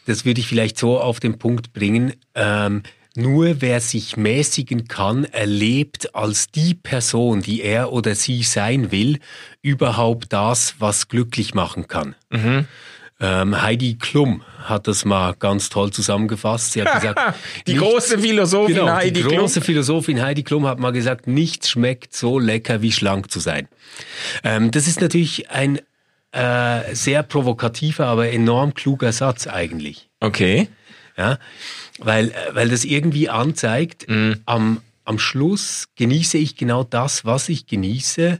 das 0.06 0.24
würde 0.24 0.40
ich 0.40 0.46
vielleicht 0.46 0.78
so 0.78 1.00
auf 1.00 1.20
den 1.20 1.38
Punkt 1.38 1.72
bringen. 1.72 2.14
Ähm, 2.34 2.82
nur 3.14 3.60
wer 3.60 3.80
sich 3.80 4.16
mäßigen 4.16 4.88
kann, 4.88 5.24
erlebt 5.24 6.14
als 6.14 6.50
die 6.50 6.74
Person, 6.74 7.42
die 7.42 7.62
er 7.62 7.92
oder 7.92 8.14
sie 8.14 8.42
sein 8.42 8.92
will, 8.92 9.18
überhaupt 9.60 10.32
das, 10.32 10.76
was 10.78 11.08
glücklich 11.08 11.52
machen 11.54 11.88
kann. 11.88 12.14
Mhm. 12.30 12.66
Ähm, 13.20 13.60
Heidi 13.60 13.96
Klum 13.96 14.42
hat 14.62 14.86
das 14.86 15.04
mal 15.04 15.34
ganz 15.34 15.70
toll 15.70 15.90
zusammengefasst. 15.90 16.72
Sie 16.72 16.82
hat 16.82 17.00
gesagt, 17.00 17.20
die 17.66 17.74
große 17.74 18.18
Philosophin 18.18 18.76
genau, 18.76 18.92
Heidi 18.92 19.20
Klum. 19.20 19.32
Die 19.32 19.38
große 19.38 19.60
Philosophin 19.60 20.22
Heidi 20.22 20.44
Klum 20.44 20.66
hat 20.66 20.78
mal 20.78 20.92
gesagt, 20.92 21.26
nichts 21.26 21.70
schmeckt 21.70 22.14
so 22.14 22.38
lecker 22.38 22.80
wie 22.80 22.92
schlank 22.92 23.30
zu 23.30 23.40
sein. 23.40 23.68
Ähm, 24.44 24.70
das 24.70 24.86
ist 24.86 25.00
natürlich 25.00 25.50
ein 25.50 25.80
äh, 26.30 26.94
sehr 26.94 27.24
provokativer, 27.24 28.06
aber 28.06 28.30
enorm 28.30 28.74
kluger 28.74 29.12
Satz 29.12 29.46
eigentlich. 29.46 30.08
Okay. 30.20 30.68
Ja, 31.16 31.38
weil, 31.98 32.28
äh, 32.28 32.34
weil 32.52 32.68
das 32.68 32.84
irgendwie 32.84 33.28
anzeigt, 33.28 34.08
mm. 34.08 34.32
am, 34.46 34.80
am 35.04 35.18
Schluss 35.18 35.88
genieße 35.96 36.38
ich 36.38 36.56
genau 36.56 36.84
das, 36.84 37.24
was 37.24 37.48
ich 37.48 37.66
genieße, 37.66 38.38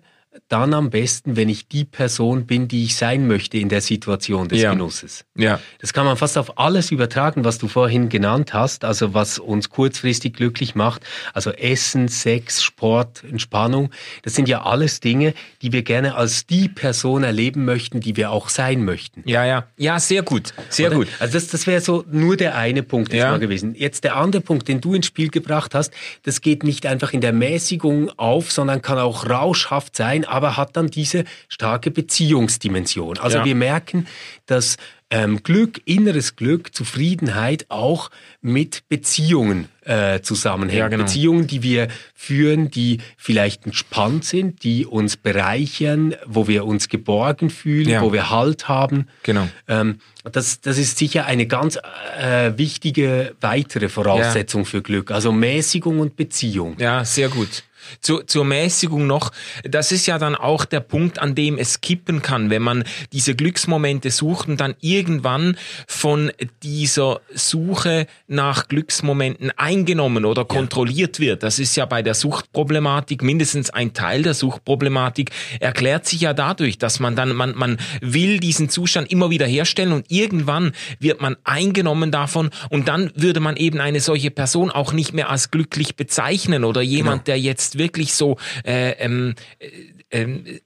dann 0.48 0.74
am 0.74 0.90
besten, 0.90 1.36
wenn 1.36 1.48
ich 1.48 1.68
die 1.68 1.84
Person 1.84 2.46
bin, 2.46 2.68
die 2.68 2.84
ich 2.84 2.96
sein 2.96 3.26
möchte 3.26 3.58
in 3.58 3.68
der 3.68 3.80
Situation 3.80 4.48
des 4.48 4.60
ja. 4.60 4.72
Genusses. 4.72 5.24
Ja. 5.36 5.60
Das 5.80 5.92
kann 5.92 6.06
man 6.06 6.16
fast 6.16 6.38
auf 6.38 6.58
alles 6.58 6.90
übertragen, 6.90 7.44
was 7.44 7.58
du 7.58 7.68
vorhin 7.68 8.08
genannt 8.08 8.54
hast, 8.54 8.84
also 8.84 9.14
was 9.14 9.38
uns 9.38 9.70
kurzfristig 9.70 10.34
glücklich 10.34 10.74
macht. 10.74 11.04
Also 11.34 11.50
Essen, 11.50 12.08
Sex, 12.08 12.62
Sport, 12.62 13.24
Entspannung. 13.24 13.90
Das 14.22 14.34
sind 14.34 14.48
ja 14.48 14.62
alles 14.62 15.00
Dinge, 15.00 15.34
die 15.62 15.72
wir 15.72 15.82
gerne 15.82 16.14
als 16.14 16.46
die 16.46 16.68
Person 16.68 17.24
erleben 17.24 17.64
möchten, 17.64 18.00
die 18.00 18.16
wir 18.16 18.30
auch 18.30 18.48
sein 18.48 18.84
möchten. 18.84 19.22
Ja, 19.26 19.44
ja. 19.44 19.66
Ja, 19.76 19.98
sehr 20.00 20.22
gut. 20.22 20.52
Sehr 20.68 20.88
Oder? 20.88 20.96
gut. 20.96 21.08
Also 21.18 21.34
das, 21.34 21.48
das 21.48 21.66
wäre 21.66 21.80
so 21.80 22.04
nur 22.10 22.36
der 22.36 22.56
eine 22.56 22.82
Punkt 22.82 23.12
ja. 23.12 23.30
mal 23.30 23.38
gewesen. 23.38 23.74
Jetzt 23.74 24.04
der 24.04 24.16
andere 24.16 24.42
Punkt, 24.42 24.68
den 24.68 24.80
du 24.80 24.94
ins 24.94 25.06
Spiel 25.06 25.28
gebracht 25.28 25.74
hast, 25.74 25.92
das 26.22 26.40
geht 26.40 26.62
nicht 26.62 26.86
einfach 26.86 27.12
in 27.12 27.20
der 27.20 27.32
Mäßigung 27.32 28.10
auf, 28.18 28.52
sondern 28.52 28.82
kann 28.82 28.98
auch 28.98 29.28
rauschhaft 29.28 29.96
sein, 29.96 30.24
aber 30.28 30.56
hat 30.56 30.76
dann 30.76 30.88
diese 30.88 31.24
starke 31.48 31.90
Beziehungsdimension. 31.90 33.18
Also 33.18 33.38
ja. 33.38 33.44
wir 33.44 33.54
merken, 33.54 34.06
dass 34.46 34.76
ähm, 35.10 35.42
Glück, 35.42 35.80
inneres 35.86 36.36
Glück, 36.36 36.74
Zufriedenheit 36.74 37.66
auch 37.70 38.10
mit 38.42 38.86
Beziehungen 38.88 39.68
äh, 39.84 40.20
zusammenhängt. 40.20 40.78
Ja, 40.78 40.88
genau. 40.88 41.04
Beziehungen, 41.04 41.46
die 41.46 41.62
wir 41.62 41.88
führen, 42.14 42.70
die 42.70 42.98
vielleicht 43.16 43.64
entspannt 43.64 44.24
sind, 44.24 44.62
die 44.64 44.84
uns 44.84 45.16
bereichern, 45.16 46.14
wo 46.26 46.46
wir 46.46 46.66
uns 46.66 46.88
geborgen 46.88 47.48
fühlen, 47.48 47.88
ja. 47.88 48.02
wo 48.02 48.12
wir 48.12 48.28
Halt 48.28 48.68
haben. 48.68 49.08
Genau. 49.22 49.48
Ähm, 49.66 50.00
das, 50.30 50.60
das 50.60 50.76
ist 50.76 50.98
sicher 50.98 51.24
eine 51.24 51.46
ganz 51.46 51.78
äh, 52.20 52.52
wichtige 52.56 53.34
weitere 53.40 53.88
Voraussetzung 53.88 54.64
ja. 54.64 54.68
für 54.68 54.82
Glück. 54.82 55.10
Also 55.10 55.32
Mäßigung 55.32 56.00
und 56.00 56.16
Beziehung. 56.16 56.76
Ja, 56.78 57.04
sehr 57.04 57.30
gut 57.30 57.64
zur, 58.00 58.26
zur 58.26 58.44
Mäßigung 58.44 59.06
noch, 59.06 59.32
das 59.64 59.92
ist 59.92 60.06
ja 60.06 60.18
dann 60.18 60.34
auch 60.34 60.64
der 60.64 60.80
Punkt, 60.80 61.18
an 61.18 61.34
dem 61.34 61.58
es 61.58 61.80
kippen 61.80 62.22
kann, 62.22 62.50
wenn 62.50 62.62
man 62.62 62.84
diese 63.12 63.34
Glücksmomente 63.34 64.10
sucht 64.10 64.48
und 64.48 64.60
dann 64.60 64.74
irgendwann 64.80 65.56
von 65.86 66.32
dieser 66.62 67.20
Suche 67.34 68.06
nach 68.26 68.68
Glücksmomenten 68.68 69.52
eingenommen 69.56 70.24
oder 70.24 70.44
kontrolliert 70.44 71.20
wird. 71.20 71.42
Das 71.42 71.58
ist 71.58 71.76
ja 71.76 71.86
bei 71.86 72.02
der 72.02 72.14
Suchtproblematik, 72.14 73.22
mindestens 73.22 73.70
ein 73.70 73.92
Teil 73.92 74.22
der 74.22 74.34
Suchtproblematik, 74.34 75.30
erklärt 75.60 76.06
sich 76.06 76.22
ja 76.22 76.34
dadurch, 76.34 76.78
dass 76.78 77.00
man 77.00 77.16
dann, 77.16 77.34
man, 77.34 77.54
man 77.56 77.78
will 78.00 78.38
diesen 78.38 78.68
Zustand 78.68 79.10
immer 79.10 79.30
wieder 79.30 79.46
herstellen 79.46 79.92
und 79.92 80.06
irgendwann 80.10 80.72
wird 80.98 81.20
man 81.20 81.36
eingenommen 81.44 82.10
davon 82.10 82.50
und 82.70 82.88
dann 82.88 83.10
würde 83.14 83.40
man 83.40 83.56
eben 83.56 83.80
eine 83.80 84.00
solche 84.00 84.30
Person 84.30 84.70
auch 84.70 84.92
nicht 84.92 85.12
mehr 85.12 85.30
als 85.30 85.50
glücklich 85.50 85.96
bezeichnen 85.96 86.64
oder 86.64 86.80
jemand, 86.80 87.24
genau. 87.24 87.36
der 87.36 87.40
jetzt 87.40 87.67
wirklich 87.76 88.14
so 88.14 88.38
äh, 88.64 88.92
ähm, 88.92 89.34
äh, 89.58 90.22
äh, 90.22 90.60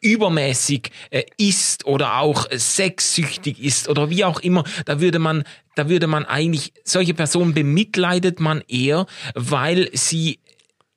übermäßig 0.00 0.92
äh, 1.10 1.24
ist 1.36 1.84
oder 1.86 2.20
auch 2.20 2.46
sexsüchtig 2.52 3.60
ist 3.60 3.88
oder 3.88 4.08
wie 4.10 4.24
auch 4.24 4.38
immer, 4.40 4.62
da 4.84 5.00
würde 5.00 5.18
man, 5.18 5.42
da 5.74 5.88
würde 5.88 6.06
man 6.06 6.24
eigentlich, 6.24 6.72
solche 6.84 7.14
Personen 7.14 7.54
bemitleidet 7.54 8.38
man 8.38 8.62
eher, 8.68 9.06
weil 9.34 9.90
sie 9.94 10.38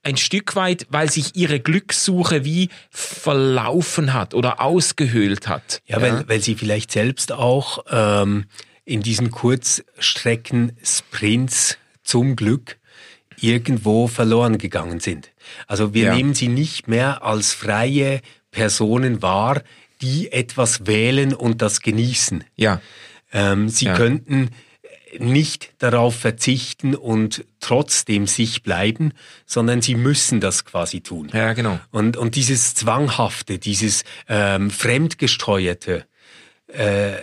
ein 0.03 0.17
Stück 0.17 0.55
weit, 0.55 0.85
weil 0.89 1.09
sich 1.11 1.35
ihre 1.35 1.59
Glückssuche 1.59 2.45
wie 2.45 2.69
verlaufen 2.89 4.13
hat 4.13 4.33
oder 4.33 4.61
ausgehöhlt 4.61 5.47
hat. 5.47 5.81
Ja, 5.85 5.97
ja. 5.97 6.03
Weil, 6.03 6.29
weil 6.29 6.41
sie 6.41 6.55
vielleicht 6.55 6.91
selbst 6.91 7.31
auch 7.31 7.85
ähm, 7.89 8.45
in 8.85 9.01
diesen 9.01 9.31
Kurzstrecken-Sprints 9.31 11.77
zum 12.03 12.35
Glück 12.35 12.79
irgendwo 13.41 14.07
verloren 14.07 14.57
gegangen 14.57 14.99
sind. 14.99 15.31
Also 15.67 15.93
wir 15.93 16.05
ja. 16.05 16.15
nehmen 16.15 16.33
sie 16.33 16.47
nicht 16.47 16.87
mehr 16.87 17.23
als 17.23 17.53
freie 17.53 18.21
Personen 18.51 19.21
wahr, 19.21 19.61
die 20.01 20.31
etwas 20.31 20.87
wählen 20.87 21.33
und 21.33 21.61
das 21.61 21.81
genießen. 21.81 22.43
Ja. 22.55 22.81
Ähm, 23.31 23.69
sie 23.69 23.85
ja. 23.85 23.95
könnten 23.95 24.49
nicht 25.17 25.73
darauf 25.79 26.15
verzichten 26.15 26.95
und 26.95 27.43
trotzdem 27.59 28.27
sich 28.27 28.63
bleiben, 28.63 29.13
sondern 29.45 29.81
sie 29.81 29.95
müssen 29.95 30.39
das 30.39 30.65
quasi 30.65 31.01
tun. 31.01 31.29
Ja, 31.33 31.53
genau. 31.53 31.79
Und, 31.91 32.15
und 32.17 32.35
dieses 32.35 32.75
Zwanghafte, 32.75 33.57
dieses 33.57 34.03
ähm, 34.27 34.69
Fremdgesteuerte, 34.69 36.05
äh, 36.67 37.13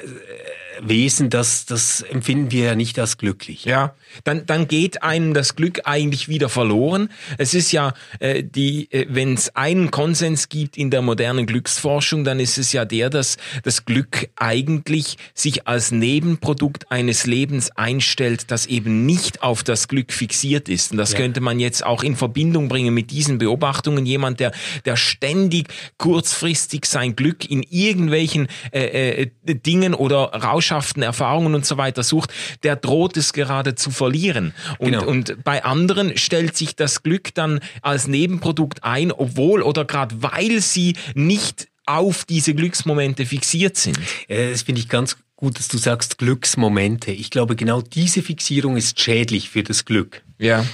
Wesen, 0.81 1.31
das, 1.31 1.67
das 1.67 2.03
empfinden 2.03 2.51
wir 2.51 2.65
ja 2.65 2.75
nicht 2.75 2.99
als 2.99 3.19
glücklich. 3.19 3.65
Ja, 3.65 3.95
dann, 4.25 4.47
dann 4.47 4.69
geht 4.69 5.03
einem 5.03 5.35
das 5.35 5.57
Glück 5.57 5.83
eigentlich 5.85 6.29
wieder 6.29 6.49
verloren. 6.49 7.09
Es 7.39 7.55
ist 7.55 7.73
ja 7.73 7.95
äh, 8.21 8.43
die, 8.43 8.91
äh, 8.93 9.07
wenn 9.09 9.35
es 9.35 9.55
einen 9.57 9.91
Konsens 9.91 10.49
gibt 10.49 10.77
in 10.77 10.91
der 10.91 11.03
modernen 11.03 11.47
Glücksforschung, 11.47 12.25
dann 12.25 12.41
ist 12.41 12.59
es 12.59 12.73
ja 12.73 12.85
der, 12.85 13.11
dass 13.11 13.37
das 13.63 13.85
Glück 13.85 14.29
eigentlich 14.37 15.17
sich 15.35 15.67
als 15.67 15.91
Nebenprodukt 15.91 16.91
eines 16.91 17.27
Lebens 17.27 17.71
einstellt, 17.71 18.51
das 18.51 18.67
eben 18.67 19.07
nicht 19.07 19.43
auf 19.43 19.63
das 19.63 19.89
Glück 19.89 20.13
fixiert 20.13 20.69
ist. 20.69 20.93
Und 20.93 20.99
das 20.99 21.13
ja. 21.13 21.19
könnte 21.19 21.41
man 21.41 21.61
jetzt 21.61 21.85
auch 21.85 22.03
in 22.03 22.17
Verbindung 22.17 22.69
bringen 22.69 22.95
mit 22.95 23.11
diesen 23.11 23.39
Beobachtungen. 23.39 24.07
Jemand, 24.07 24.41
der, 24.41 24.53
der 24.85 24.97
ständig 24.97 25.69
kurzfristig 25.99 26.87
sein 26.87 27.17
Glück 27.17 27.51
in 27.51 27.63
irgendwelchen 27.63 28.49
äh, 28.73 29.23
äh, 29.23 29.31
Dingen 29.45 29.95
oder 29.95 30.27
Rausch 30.27 30.66
Botschaften, 30.67 31.03
Erfahrungen 31.03 31.55
und 31.55 31.65
so 31.65 31.77
weiter 31.77 32.03
sucht, 32.03 32.33
der 32.65 32.75
droht 32.75 33.17
es 33.17 33.33
gerade 33.33 33.77
zu 33.77 33.91
verlieren. 33.91 34.53
Und, 34.79 34.93
genau. 34.93 35.07
und 35.07 35.45
bei 35.45 35.65
anderen 35.65 36.17
stellt 36.19 36.57
sich 36.57 36.75
das 36.75 37.03
Glück 37.05 37.35
dann 37.35 37.61
als 37.83 38.09
Nebenprodukt 38.09 38.83
ein, 38.83 39.13
obwohl 39.13 39.63
oder 39.63 39.85
gerade 39.85 40.23
weil 40.23 40.61
sie 40.61 40.97
nicht 41.15 41.69
auf 41.87 42.25
diese 42.25 42.55
Glücksmomente 42.55 43.27
fixiert 43.27 43.77
sind. 43.77 43.99
Das 44.29 44.63
finde 44.63 44.81
ich 44.81 44.89
ganz 44.89 45.17
gut, 45.37 45.57
dass 45.59 45.69
du 45.69 45.79
sagst 45.79 46.19
Glücksmomente. 46.19 47.13
Ich 47.13 47.31
glaube, 47.31 47.55
genau 47.55 47.81
diese 47.81 48.23
Fixierung 48.23 48.77
ist 48.77 49.01
schädlich 49.01 49.49
für 49.49 49.63
das 49.63 49.85
Glück. 49.85 50.23
Ja. 50.39 50.67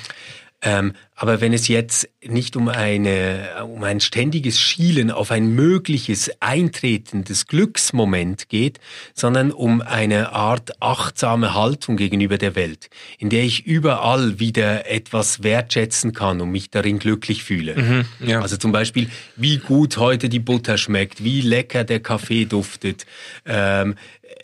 Ähm, 0.62 0.95
aber 1.14 1.40
wenn 1.40 1.52
es 1.52 1.69
jetzt 1.69 2.09
nicht 2.25 2.57
um, 2.57 2.69
eine, 2.69 3.64
um 3.64 3.85
ein 3.85 4.00
ständiges 4.00 4.61
Schielen 4.61 5.11
auf 5.11 5.31
ein 5.31 5.54
mögliches 5.54 6.31
eintretendes 6.40 7.47
Glücksmoment 7.47 8.49
geht, 8.49 8.81
sondern 9.14 9.50
um 9.50 9.83
eine 9.83 10.33
Art 10.33 10.81
achtsame 10.81 11.54
Haltung 11.54 11.97
gegenüber 11.97 12.38
der 12.38 12.54
Welt, 12.54 12.90
in 13.19 13.28
der 13.28 13.42
ich 13.42 13.66
überall 13.66 14.38
wieder 14.38 14.90
etwas 14.90 15.42
wertschätzen 15.42 16.12
kann 16.12 16.40
und 16.40 16.50
mich 16.50 16.71
darin 16.71 16.99
glücklich 16.99 17.45
fühle. 17.45 17.76
Mhm, 17.76 18.04
ja. 18.26 18.40
Also 18.40 18.57
zum 18.57 18.73
Beispiel, 18.73 19.09
wie 19.37 19.59
gut 19.59 19.97
heute 19.97 20.28
die 20.28 20.40
Butter 20.40 20.78
schmeckt, 20.78 21.23
wie 21.23 21.40
lecker 21.40 21.85
der 21.85 22.00
Kaffee 22.00 22.47
duftet, 22.47 23.07
ähm, 23.47 23.97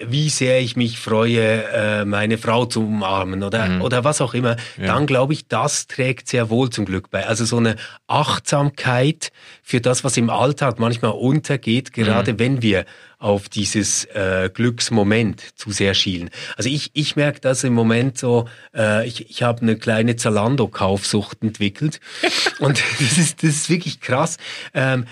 wie 0.05 0.29
sehr 0.29 0.61
ich 0.61 0.77
mich 0.77 0.99
freue, 0.99 1.65
äh, 1.65 2.05
meine 2.05 2.39
Frau 2.39 2.67
zu 2.67 2.87
umarmen 2.87 3.43
oder, 3.43 3.67
mhm. 3.67 3.83
oder 3.83 4.05
was 4.05 4.21
auch 4.21 4.35
immer, 4.35 4.57
ja. 4.77 4.87
dann 4.87 5.07
glaube 5.07 5.33
ich, 5.33 5.49
das 5.49 5.87
trägt 5.87 6.29
sehr 6.29 6.51
wohl 6.51 6.71
zum 6.71 6.85
Glück 6.85 7.11
bei. 7.11 7.27
Also 7.27 7.45
so 7.45 7.57
eine 7.57 7.77
Achtsamkeit 8.07 9.33
für 9.63 9.81
das, 9.81 10.05
was 10.05 10.17
im 10.17 10.31
Alltag 10.31 10.79
manchmal 10.79 11.13
untergeht, 11.13 11.93
gerade 11.93 12.35
mhm. 12.35 12.39
wenn 12.39 12.63
wir 12.63 12.85
auf 13.19 13.49
dieses 13.49 14.05
äh, 14.05 14.49
Glücksmoment 14.53 15.43
zu 15.57 15.73
sehr 15.73 15.95
schielen. 15.95 16.31
Also 16.57 16.71
ich, 16.71 16.91
ich 16.93 17.17
merke 17.17 17.41
das 17.41 17.65
im 17.65 17.73
Moment 17.73 18.17
so, 18.17 18.49
äh, 18.73 19.07
ich, 19.09 19.29
ich 19.29 19.43
habe 19.43 19.63
eine 19.63 19.77
kleine 19.77 20.15
Zalando-Kaufsucht 20.15 21.43
entwickelt 21.43 22.01
und 22.61 22.81
das 23.01 23.19
ist, 23.19 23.43
das 23.43 23.51
ist 23.51 23.71
wirklich 23.71 24.01
krass. 24.01 24.37
Ähm, 24.73 25.07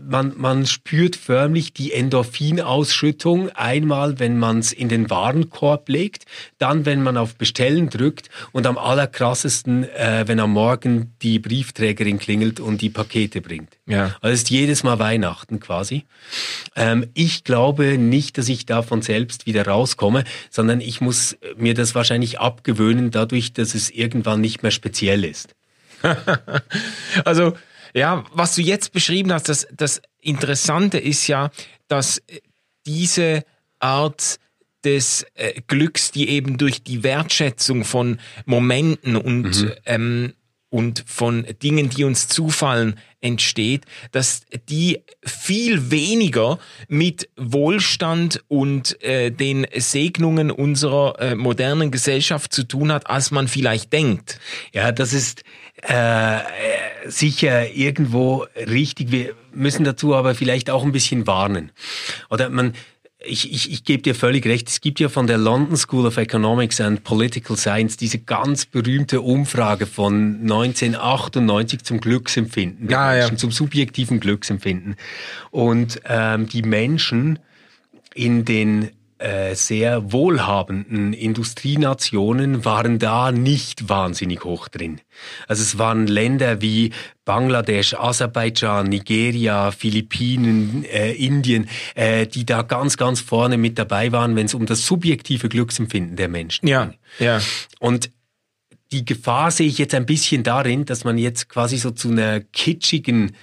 man, 0.00 0.32
man 0.36 0.66
spürt 0.66 1.14
förmlich 1.14 1.74
die 1.74 1.92
Endorphinausschüttung 1.92 3.50
einmal, 3.50 4.18
wenn 4.18 4.38
man 4.38 4.60
es 4.60 4.72
in 4.72 4.88
den 4.88 5.10
Warenkorb 5.10 5.90
legt, 5.90 6.24
dann, 6.56 6.86
wenn 6.86 7.02
man 7.02 7.18
auf 7.18 7.36
Bestellen 7.36 7.90
drückt 7.90 8.30
und 8.52 8.66
am 8.66 8.78
allerkrassesten, 8.78 9.84
äh, 9.90 10.24
wenn 10.26 10.40
am 10.40 10.52
Morgen 10.52 11.12
die 11.20 11.38
Briefträgerin 11.38 12.18
klingelt 12.18 12.60
und 12.60 12.80
die 12.80 12.88
Pakete 12.88 13.42
bringt. 13.42 13.76
Ja. 13.84 14.16
Also 14.22 14.32
es 14.32 14.42
ist 14.44 14.50
jedes 14.50 14.84
Mal 14.84 14.98
Weihnachten 14.98 15.60
quasi. 15.60 16.04
Ähm, 16.74 17.06
ich 17.12 17.25
glaube 17.44 17.98
nicht, 17.98 18.38
dass 18.38 18.48
ich 18.48 18.66
davon 18.66 19.02
selbst 19.02 19.46
wieder 19.46 19.66
rauskomme, 19.66 20.24
sondern 20.50 20.80
ich 20.80 21.00
muss 21.00 21.36
mir 21.56 21.74
das 21.74 21.94
wahrscheinlich 21.94 22.40
abgewöhnen, 22.40 23.10
dadurch, 23.10 23.52
dass 23.52 23.74
es 23.74 23.90
irgendwann 23.90 24.40
nicht 24.40 24.62
mehr 24.62 24.72
speziell 24.72 25.24
ist. 25.24 25.54
also, 27.24 27.54
ja, 27.94 28.24
was 28.32 28.54
du 28.54 28.62
jetzt 28.62 28.92
beschrieben 28.92 29.32
hast, 29.32 29.48
das, 29.48 29.66
das 29.72 30.02
Interessante 30.20 30.98
ist 30.98 31.26
ja, 31.26 31.50
dass 31.88 32.22
diese 32.86 33.44
Art 33.78 34.38
des 34.84 35.26
äh, 35.34 35.60
Glücks, 35.66 36.12
die 36.12 36.28
eben 36.28 36.58
durch 36.58 36.82
die 36.82 37.02
Wertschätzung 37.02 37.84
von 37.84 38.18
Momenten 38.44 39.16
und 39.16 39.62
mhm. 39.62 39.72
ähm, 39.84 40.32
und 40.70 41.04
von 41.06 41.46
Dingen, 41.62 41.90
die 41.90 42.04
uns 42.04 42.28
zufallen, 42.28 42.98
entsteht, 43.20 43.84
dass 44.12 44.42
die 44.68 45.02
viel 45.24 45.90
weniger 45.90 46.58
mit 46.88 47.28
Wohlstand 47.36 48.44
und 48.48 49.02
äh, 49.02 49.30
den 49.30 49.66
Segnungen 49.74 50.50
unserer 50.50 51.20
äh, 51.20 51.34
modernen 51.34 51.90
Gesellschaft 51.90 52.52
zu 52.52 52.64
tun 52.64 52.92
hat, 52.92 53.08
als 53.08 53.30
man 53.30 53.48
vielleicht 53.48 53.92
denkt. 53.92 54.38
Ja, 54.72 54.92
das 54.92 55.12
ist 55.12 55.42
äh, 55.82 56.38
sicher 57.06 57.70
irgendwo 57.74 58.46
richtig. 58.56 59.10
Wir 59.12 59.34
müssen 59.52 59.84
dazu 59.84 60.14
aber 60.14 60.34
vielleicht 60.34 60.70
auch 60.70 60.84
ein 60.84 60.92
bisschen 60.92 61.26
warnen. 61.26 61.72
Oder 62.30 62.48
man, 62.50 62.74
ich, 63.26 63.52
ich, 63.52 63.70
ich 63.72 63.84
gebe 63.84 64.02
dir 64.02 64.14
völlig 64.14 64.46
recht. 64.46 64.68
Es 64.68 64.80
gibt 64.80 65.00
ja 65.00 65.08
von 65.08 65.26
der 65.26 65.38
London 65.38 65.76
School 65.76 66.06
of 66.06 66.16
Economics 66.16 66.80
and 66.80 67.04
Political 67.04 67.56
Science 67.56 67.96
diese 67.96 68.18
ganz 68.18 68.66
berühmte 68.66 69.20
Umfrage 69.20 69.86
von 69.86 70.40
1998 70.42 71.82
zum 71.82 72.00
Glücksempfinden 72.00 72.88
ja, 72.88 73.12
Menschen, 73.12 73.34
ja. 73.34 73.38
zum 73.38 73.50
subjektiven 73.50 74.20
Glücksempfinden. 74.20 74.96
Und 75.50 76.00
ähm, 76.04 76.48
die 76.48 76.62
Menschen 76.62 77.38
in 78.14 78.44
den 78.44 78.90
äh, 79.18 79.54
sehr 79.54 80.12
wohlhabenden 80.12 81.12
Industrienationen 81.12 82.64
waren 82.64 82.98
da 82.98 83.32
nicht 83.32 83.88
wahnsinnig 83.88 84.44
hoch 84.44 84.68
drin. 84.68 85.00
Also 85.48 85.62
es 85.62 85.78
waren 85.78 86.06
Länder 86.06 86.60
wie 86.60 86.92
Bangladesch, 87.24 87.94
Aserbaidschan, 87.94 88.88
Nigeria, 88.88 89.70
Philippinen, 89.70 90.84
äh, 90.84 91.12
Indien, 91.12 91.68
äh, 91.94 92.26
die 92.26 92.44
da 92.44 92.62
ganz, 92.62 92.96
ganz 92.96 93.20
vorne 93.20 93.56
mit 93.56 93.78
dabei 93.78 94.12
waren, 94.12 94.36
wenn 94.36 94.46
es 94.46 94.54
um 94.54 94.66
das 94.66 94.86
subjektive 94.86 95.48
Glücksempfinden 95.48 96.16
der 96.16 96.28
Menschen 96.28 96.68
ja, 96.68 96.84
ging. 96.84 96.98
Ja. 97.18 97.40
Und 97.80 98.10
die 98.92 99.04
Gefahr 99.04 99.50
sehe 99.50 99.66
ich 99.66 99.78
jetzt 99.78 99.94
ein 99.94 100.06
bisschen 100.06 100.42
darin, 100.42 100.84
dass 100.84 101.04
man 101.04 101.18
jetzt 101.18 101.48
quasi 101.48 101.78
so 101.78 101.90
zu 101.90 102.10
einer 102.10 102.40
kitschigen 102.40 103.34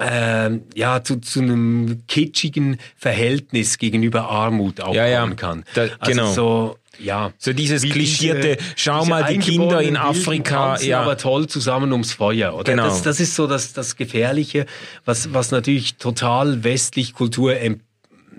äh, 0.00 0.50
ja, 0.74 1.02
zu, 1.02 1.20
zu 1.20 1.40
einem 1.40 2.02
kitschigen 2.06 2.78
Verhältnis 2.96 3.78
gegenüber 3.78 4.28
Armut 4.30 4.80
aufbauen 4.80 4.96
ja, 4.96 5.06
ja. 5.06 5.26
kann. 5.30 5.64
Da, 5.74 5.82
also 5.98 6.10
genau. 6.10 6.32
so, 6.32 6.78
ja. 6.98 7.32
So 7.38 7.52
dieses 7.52 7.82
Wie 7.82 7.90
klischierte, 7.90 8.56
diese- 8.56 8.72
schau 8.76 9.00
diese 9.00 9.10
mal, 9.10 9.24
die 9.24 9.38
Kinder 9.38 9.82
in 9.82 9.96
Afrika, 9.96 10.78
ja. 10.80 11.00
aber 11.02 11.16
toll 11.16 11.46
zusammen 11.46 11.92
ums 11.92 12.12
Feuer, 12.12 12.54
oder? 12.54 12.72
Genau. 12.72 12.84
Das, 12.84 13.02
das 13.02 13.20
ist 13.20 13.34
so 13.34 13.46
das, 13.46 13.72
das 13.72 13.96
Gefährliche, 13.96 14.66
was, 15.04 15.32
was 15.32 15.50
natürlich 15.50 15.96
total 15.96 16.64
westlich 16.64 17.14
Kultur 17.14 17.56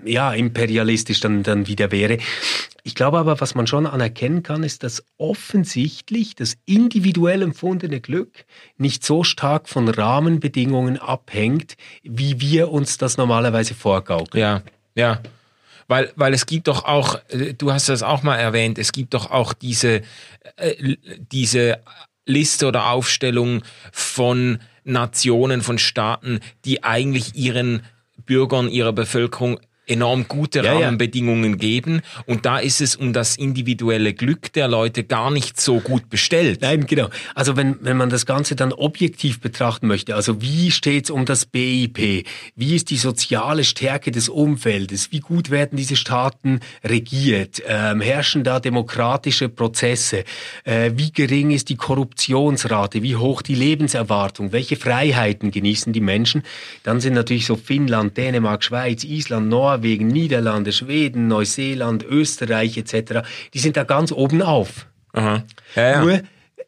ja, 0.06 0.32
imperialistisch 0.32 1.20
dann, 1.20 1.42
dann 1.42 1.66
wieder 1.66 1.90
wäre. 1.90 2.18
Ich 2.82 2.94
glaube 2.94 3.18
aber, 3.18 3.40
was 3.40 3.54
man 3.54 3.66
schon 3.66 3.86
anerkennen 3.86 4.42
kann, 4.42 4.62
ist, 4.62 4.82
dass 4.84 5.04
offensichtlich 5.18 6.36
das 6.36 6.56
individuell 6.66 7.42
empfundene 7.42 8.00
Glück 8.00 8.44
nicht 8.78 9.04
so 9.04 9.24
stark 9.24 9.68
von 9.68 9.88
Rahmenbedingungen 9.88 10.96
abhängt, 10.96 11.76
wie 12.02 12.40
wir 12.40 12.70
uns 12.70 12.96
das 12.96 13.16
normalerweise 13.16 13.74
vorgaukeln. 13.74 14.40
Ja, 14.40 14.62
ja. 14.94 15.20
Weil, 15.88 16.12
weil 16.16 16.34
es 16.34 16.46
gibt 16.46 16.68
doch 16.68 16.84
auch, 16.84 17.18
äh, 17.28 17.54
du 17.54 17.72
hast 17.72 17.88
das 17.88 18.02
auch 18.02 18.22
mal 18.22 18.36
erwähnt, 18.36 18.78
es 18.78 18.92
gibt 18.92 19.14
doch 19.14 19.30
auch 19.30 19.52
diese, 19.52 20.02
äh, 20.56 20.96
diese 21.32 21.80
Liste 22.24 22.66
oder 22.66 22.90
Aufstellung 22.90 23.62
von 23.92 24.58
Nationen, 24.84 25.62
von 25.62 25.78
Staaten, 25.78 26.40
die 26.64 26.84
eigentlich 26.84 27.34
ihren 27.34 27.82
Bürgern, 28.26 28.68
ihrer 28.68 28.92
Bevölkerung 28.92 29.60
enorm 29.86 30.28
gute 30.28 30.58
Ja, 30.60 30.64
ja. 30.64 30.72
Rahmenbedingungen 30.86 31.58
geben. 31.58 32.02
Und 32.26 32.44
da 32.44 32.58
ist 32.58 32.80
es 32.80 32.96
um 32.96 33.12
das 33.12 33.36
individuelle 33.36 34.12
Glück 34.14 34.52
der 34.52 34.68
Leute 34.68 35.04
gar 35.04 35.30
nicht 35.30 35.60
so 35.60 35.80
gut 35.80 36.10
bestellt. 36.10 36.60
Nein, 36.60 36.86
genau. 36.86 37.08
Also 37.34 37.56
wenn, 37.56 37.76
wenn 37.80 37.96
man 37.96 38.10
das 38.10 38.26
Ganze 38.26 38.56
dann 38.56 38.72
objektiv 38.72 39.40
betrachten 39.40 39.86
möchte, 39.86 40.14
also 40.14 40.42
wie 40.42 40.70
steht's 40.70 41.10
um 41.10 41.24
das 41.24 41.46
BIP? 41.46 42.26
Wie 42.54 42.74
ist 42.74 42.90
die 42.90 42.96
soziale 42.96 43.64
Stärke 43.64 44.10
des 44.10 44.28
Umfeldes? 44.28 45.12
Wie 45.12 45.20
gut 45.20 45.50
werden 45.50 45.76
diese 45.76 45.96
Staaten 45.96 46.60
regiert? 46.84 47.62
Ähm, 47.66 48.00
herrschen 48.00 48.44
da 48.44 48.60
demokratische 48.60 49.48
Prozesse? 49.48 50.24
Äh, 50.64 50.92
wie 50.96 51.12
gering 51.12 51.50
ist 51.52 51.68
die 51.68 51.76
Korruptionsrate? 51.76 53.02
Wie 53.02 53.16
hoch 53.16 53.42
die 53.42 53.54
Lebenserwartung? 53.54 54.52
Welche 54.52 54.76
Freiheiten 54.76 55.50
genießen 55.50 55.92
die 55.92 56.00
Menschen? 56.00 56.42
Dann 56.82 57.00
sind 57.00 57.14
natürlich 57.14 57.46
so 57.46 57.56
Finnland, 57.56 58.16
Dänemark, 58.16 58.64
Schweiz, 58.64 59.04
Island, 59.04 59.48
Norwegen, 59.48 59.75
Niederlande, 59.78 60.72
Schweden, 60.72 61.28
Neuseeland, 61.28 62.04
Österreich 62.04 62.76
etc. 62.76 63.26
Die 63.54 63.58
sind 63.58 63.76
da 63.76 63.84
ganz 63.84 64.12
oben 64.12 64.42
auf. 64.42 64.86
Ja, 65.14 65.44
ja. 65.74 66.00
Nur 66.02 66.20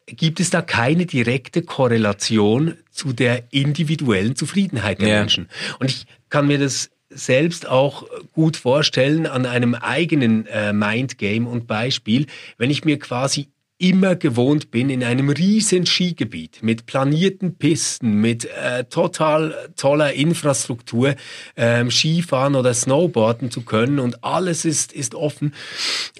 gibt 0.05 0.39
es 0.39 0.49
da 0.49 0.61
keine 0.61 1.05
direkte 1.05 1.61
Korrelation 1.61 2.75
zu 2.91 3.13
der 3.13 3.43
individuellen 3.51 4.35
Zufriedenheit 4.35 5.01
der 5.01 5.07
Ja. 5.07 5.19
Menschen. 5.19 5.49
Und 5.79 5.91
ich 5.91 6.05
kann 6.29 6.47
mir 6.47 6.57
das 6.57 6.89
selbst 7.11 7.67
auch 7.67 8.05
gut 8.33 8.57
vorstellen 8.57 9.25
an 9.25 9.45
einem 9.45 9.73
eigenen 9.75 10.45
äh, 10.47 10.73
Mindgame 10.73 11.47
und 11.47 11.67
Beispiel, 11.67 12.27
wenn 12.57 12.69
ich 12.69 12.85
mir 12.85 12.99
quasi 12.99 13.49
immer 13.79 14.15
gewohnt 14.15 14.71
bin, 14.71 14.89
in 14.89 15.03
einem 15.03 15.29
riesen 15.29 15.85
Skigebiet 15.85 16.61
mit 16.61 16.85
planierten 16.85 17.55
Pisten, 17.55 18.19
mit 18.21 18.45
äh, 18.45 18.83
total 18.83 19.71
toller 19.77 20.13
Infrastruktur 20.13 21.15
ähm, 21.55 21.89
Skifahren 21.89 22.55
oder 22.55 22.73
Snowboarden 22.73 23.49
zu 23.49 23.61
können 23.61 23.99
und 23.99 24.23
alles 24.23 24.65
ist, 24.65 24.91
ist 24.91 25.15
offen 25.15 25.55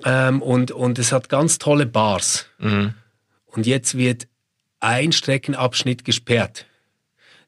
ähm, 0.06 0.42
und, 0.42 0.72
und 0.72 0.98
es 1.00 1.12
hat 1.12 1.28
ganz 1.28 1.58
tolle 1.58 1.86
Bars. 1.86 2.48
Und 3.46 3.68
jetzt 3.68 3.98
wird 3.98 4.28
ein 4.80 5.12
Streckenabschnitt 5.12 6.06
gesperrt. 6.06 6.66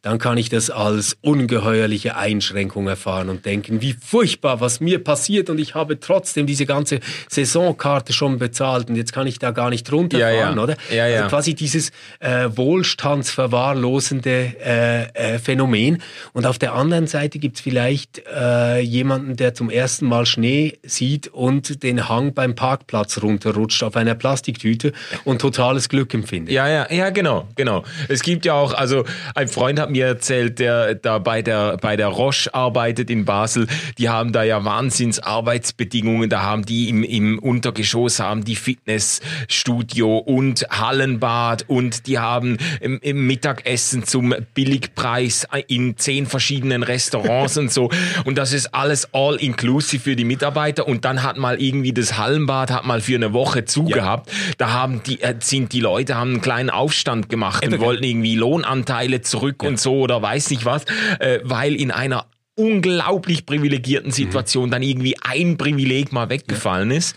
Dann 0.04 0.18
kann 0.18 0.36
ich 0.38 0.50
das 0.50 0.72
als 0.72 1.16
ungeheuerliche 1.22 2.18
Einschränkung 2.18 2.88
erfahren 2.88 3.30
und 3.30 3.46
denken, 3.46 3.82
wie 3.82 3.94
furchtbar, 3.94 4.60
was 4.60 4.80
mir 4.80 5.04
passiert 5.04 5.48
und 5.52 5.60
ich 5.60 5.76
habe 5.76 6.00
trotzdem 6.00 6.48
diese 6.48 6.66
ganze 6.66 7.02
Saisonkarte 7.30 8.12
schon 8.12 8.40
bezahlt 8.40 8.90
und 8.90 8.96
jetzt 8.96 9.14
kann 9.14 9.28
ich 9.28 9.38
da 9.38 9.52
gar 9.52 9.70
nicht 9.70 9.92
runterfahren, 9.92 10.36
Ja, 10.36 10.56
ja. 10.56 10.64
oder? 10.64 10.76
Ja, 10.90 11.08
ja. 11.08 11.18
Also 11.18 11.30
quasi 11.30 11.54
dieses 11.54 11.92
äh, 12.20 12.50
wohlstandsverwahrlosende 12.56 14.56
äh, 14.66 15.36
äh, 15.36 15.40
Phänomen. 15.40 16.02
Und 16.34 16.48
auf 16.48 16.58
der 16.58 16.74
anderen 16.74 17.06
Seite 17.06 17.38
gibt's 17.38 17.62
vielleicht 17.62 18.24
äh, 18.28 18.80
jemanden, 18.80 19.36
der 19.36 19.54
zum 19.54 19.70
ersten 19.70 20.08
Mal 20.08 20.26
Schnee 20.26 20.80
sieht 20.84 21.28
und 21.28 21.84
den 21.84 22.10
Hang 22.10 22.34
beim 22.34 22.56
Parkplatz 22.56 23.22
runterrutscht 23.22 23.84
auf 23.84 23.96
einer 23.96 24.16
Plastiktüte 24.16 24.94
und 25.26 25.42
totales 25.42 25.90
Glück 25.90 26.12
empfindet. 26.16 26.54
Ja, 26.54 26.68
ja, 26.68 26.92
ja, 26.92 27.12
genau, 27.12 27.48
genau. 27.56 27.84
Es 28.08 28.24
gibt 28.24 28.46
ja 28.46 28.56
auch, 28.56 28.74
also 28.74 29.06
ein 29.36 29.48
Freund 29.48 29.80
hat 29.80 29.91
mir 29.92 30.08
erzählt, 30.08 30.60
der 30.60 30.96
da 30.96 31.20
bei 31.20 31.42
der, 31.42 31.78
bei 31.78 31.96
der 31.96 32.08
Roche 32.08 32.54
arbeitet 32.54 33.10
in 33.10 33.26
Basel, 33.26 33.68
die 33.98 34.10
haben 34.10 34.32
da 34.32 34.44
ja 34.44 34.64
Wahnsinns 34.64 35.20
Arbeitsbedingungen, 35.20 36.30
da 36.30 36.42
haben 36.42 36.66
die 36.66 36.90
im, 36.90 37.04
im 37.04 37.40
Untergeschoss 37.40 38.20
haben 38.20 38.44
die 38.44 38.56
Fitnessstudio 38.56 40.18
und 40.18 40.66
Hallenbad 40.70 41.66
und 41.68 42.08
die 42.08 42.20
haben 42.20 42.58
im, 42.80 43.00
im 43.02 43.28
Mittagessen 43.28 44.04
zum 44.04 44.34
Billigpreis 44.54 45.48
in 45.68 45.98
zehn 45.98 46.26
verschiedenen 46.26 46.84
Restaurants 46.84 47.58
und 47.58 47.72
so. 47.72 47.90
Und 48.26 48.38
das 48.38 48.54
ist 48.54 48.74
alles 48.74 49.14
all 49.14 49.36
inclusive 49.36 50.02
für 50.02 50.16
die 50.16 50.26
Mitarbeiter. 50.26 50.88
Und 50.88 51.06
dann 51.06 51.24
hat 51.24 51.38
mal 51.38 51.62
irgendwie 51.62 51.94
das 51.94 52.18
Hallenbad 52.18 52.72
hat 52.72 52.86
mal 52.86 53.02
für 53.02 53.16
eine 53.16 53.34
Woche 53.34 53.66
zugehabt, 53.66 54.32
da 54.58 54.72
haben 54.72 55.02
die, 55.04 55.22
äh, 55.22 55.36
sind 55.40 55.74
die 55.74 55.80
Leute 55.80 56.16
haben 56.16 56.32
einen 56.32 56.42
kleinen 56.42 56.70
Aufstand 56.70 57.30
gemacht 57.30 57.66
und 57.66 57.80
wollten 57.80 58.04
irgendwie 58.04 58.36
Lohnanteile 58.36 59.22
zurück 59.22 59.64
und 59.64 59.80
so 59.82 60.00
oder 60.00 60.22
weiß 60.22 60.50
nicht 60.52 60.66
was, 60.66 60.86
äh, 61.20 61.40
weil 61.44 61.76
in 61.76 61.92
einer 61.92 62.26
unglaublich 62.56 63.46
privilegierten 63.46 64.12
Situation 64.12 64.70
dann 64.70 64.84
irgendwie 64.84 65.16
ein 65.22 65.58
Privileg 65.58 66.12
mal 66.12 66.30
weggefallen 66.30 66.92
ist. 66.92 67.16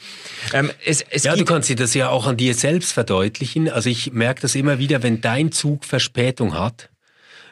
Ähm, 0.52 0.70
es, 0.84 1.04
es 1.10 1.24
Ja, 1.24 1.36
du 1.36 1.44
kannst 1.44 1.68
dir 1.68 1.76
das 1.76 1.92
ja 1.94 2.08
auch 2.08 2.26
an 2.26 2.36
dir 2.36 2.54
selbst 2.54 2.92
verdeutlichen. 2.92 3.68
Also 3.68 3.90
ich 3.90 4.12
merke 4.12 4.42
das 4.42 4.54
immer 4.54 4.78
wieder, 4.78 5.02
wenn 5.02 5.20
dein 5.20 5.52
Zug 5.52 5.84
Verspätung 5.84 6.54
hat. 6.54 6.88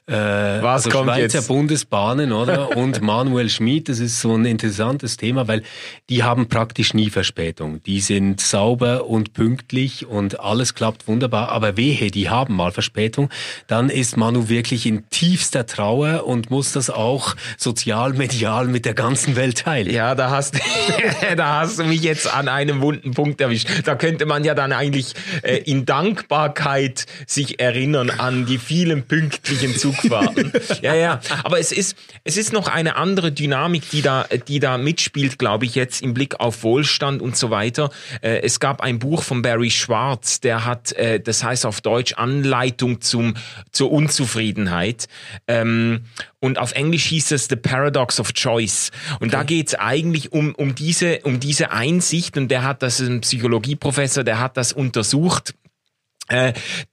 Äh, 0.08 0.14
Was 0.14 0.86
also 0.86 0.90
kommt 0.90 1.10
Schweizer 1.10 1.38
jetzt? 1.38 1.48
Bundesbahnen, 1.48 2.32
oder? 2.32 2.76
Und 2.76 3.00
Manuel 3.02 3.48
Schmid, 3.48 3.88
das 3.88 4.00
ist 4.00 4.20
so 4.20 4.34
ein 4.34 4.44
interessantes 4.44 5.16
Thema, 5.16 5.46
weil 5.46 5.62
die 6.10 6.24
haben 6.24 6.48
praktisch 6.48 6.92
nie 6.92 7.08
Verspätung. 7.08 7.80
Die 7.84 8.00
sind 8.00 8.40
sauber 8.40 9.06
und 9.06 9.32
pünktlich 9.32 10.06
und 10.06 10.40
alles 10.40 10.74
klappt 10.74 11.06
wunderbar. 11.06 11.50
Aber 11.50 11.76
wehe, 11.76 12.10
die 12.10 12.28
haben 12.28 12.56
mal 12.56 12.72
Verspätung, 12.72 13.30
dann 13.68 13.90
ist 13.90 14.16
Manu 14.16 14.48
wirklich 14.48 14.86
in 14.86 15.08
tiefster 15.10 15.66
Trauer 15.66 16.26
und 16.26 16.50
muss 16.50 16.72
das 16.72 16.90
auch 16.90 17.36
sozial, 17.56 18.12
medial 18.12 18.66
mit 18.66 18.84
der 18.84 18.94
ganzen 18.94 19.36
Welt 19.36 19.58
teilen. 19.58 19.92
ja, 19.92 20.16
da 20.16 20.30
hast, 20.30 20.58
da 21.36 21.60
hast 21.60 21.78
du 21.78 21.84
mich 21.84 22.02
jetzt 22.02 22.32
an 22.32 22.48
einem 22.48 22.80
wunden 22.80 23.12
Punkt 23.12 23.40
erwischt. 23.40 23.68
Da 23.84 23.94
könnte 23.94 24.26
man 24.26 24.42
ja 24.42 24.54
dann 24.54 24.72
eigentlich 24.72 25.14
äh, 25.42 25.58
in 25.58 25.86
Dankbarkeit 25.86 27.06
sich 27.26 27.60
erinnern 27.60 28.10
an 28.10 28.46
die 28.46 28.58
vielen 28.58 29.04
pünktlichen 29.04 29.76
Zugfahrten. 29.94 30.52
ja, 30.82 30.94
ja. 30.94 31.20
Aber 31.44 31.58
es 31.58 31.72
ist, 31.72 31.96
es 32.24 32.36
ist 32.36 32.52
noch 32.52 32.68
eine 32.68 32.96
andere 32.96 33.32
Dynamik, 33.32 33.88
die 33.90 34.02
da, 34.02 34.26
die 34.48 34.60
da 34.60 34.78
mitspielt, 34.78 35.38
glaube 35.38 35.64
ich, 35.64 35.74
jetzt 35.74 36.02
im 36.02 36.14
Blick 36.14 36.40
auf 36.40 36.62
Wohlstand 36.62 37.22
und 37.22 37.36
so 37.36 37.50
weiter. 37.50 37.90
Äh, 38.20 38.40
es 38.42 38.60
gab 38.60 38.80
ein 38.80 38.98
Buch 38.98 39.22
von 39.22 39.42
Barry 39.42 39.70
Schwartz, 39.70 40.40
der 40.40 40.64
hat, 40.64 40.92
äh, 40.92 41.20
das 41.20 41.44
heißt 41.44 41.66
auf 41.66 41.80
Deutsch 41.80 42.14
Anleitung 42.14 43.00
zum, 43.00 43.34
zur 43.70 43.90
Unzufriedenheit. 43.92 45.08
Ähm, 45.46 46.04
und 46.40 46.58
auf 46.58 46.72
Englisch 46.72 47.04
hieß 47.04 47.30
es 47.32 47.46
The 47.48 47.56
Paradox 47.56 48.18
of 48.18 48.32
Choice. 48.32 48.90
Und 49.20 49.32
da 49.32 49.44
geht 49.44 49.68
es 49.68 49.74
eigentlich 49.76 50.32
um, 50.32 50.54
um, 50.54 50.74
diese, 50.74 51.20
um 51.20 51.38
diese 51.38 51.70
Einsicht, 51.70 52.36
und 52.36 52.48
der 52.48 52.64
hat 52.64 52.82
das, 52.82 52.98
ist 52.98 53.08
ein 53.08 53.20
Psychologieprofessor, 53.20 54.24
der 54.24 54.40
hat 54.40 54.56
das 54.56 54.72
untersucht 54.72 55.54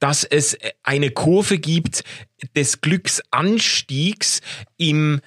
dass 0.00 0.24
es 0.24 0.58
eine 0.82 1.10
Kurve 1.10 1.58
gibt 1.58 2.04
des 2.56 2.80
Glücksanstiegs 2.80 4.40
im 4.76 5.20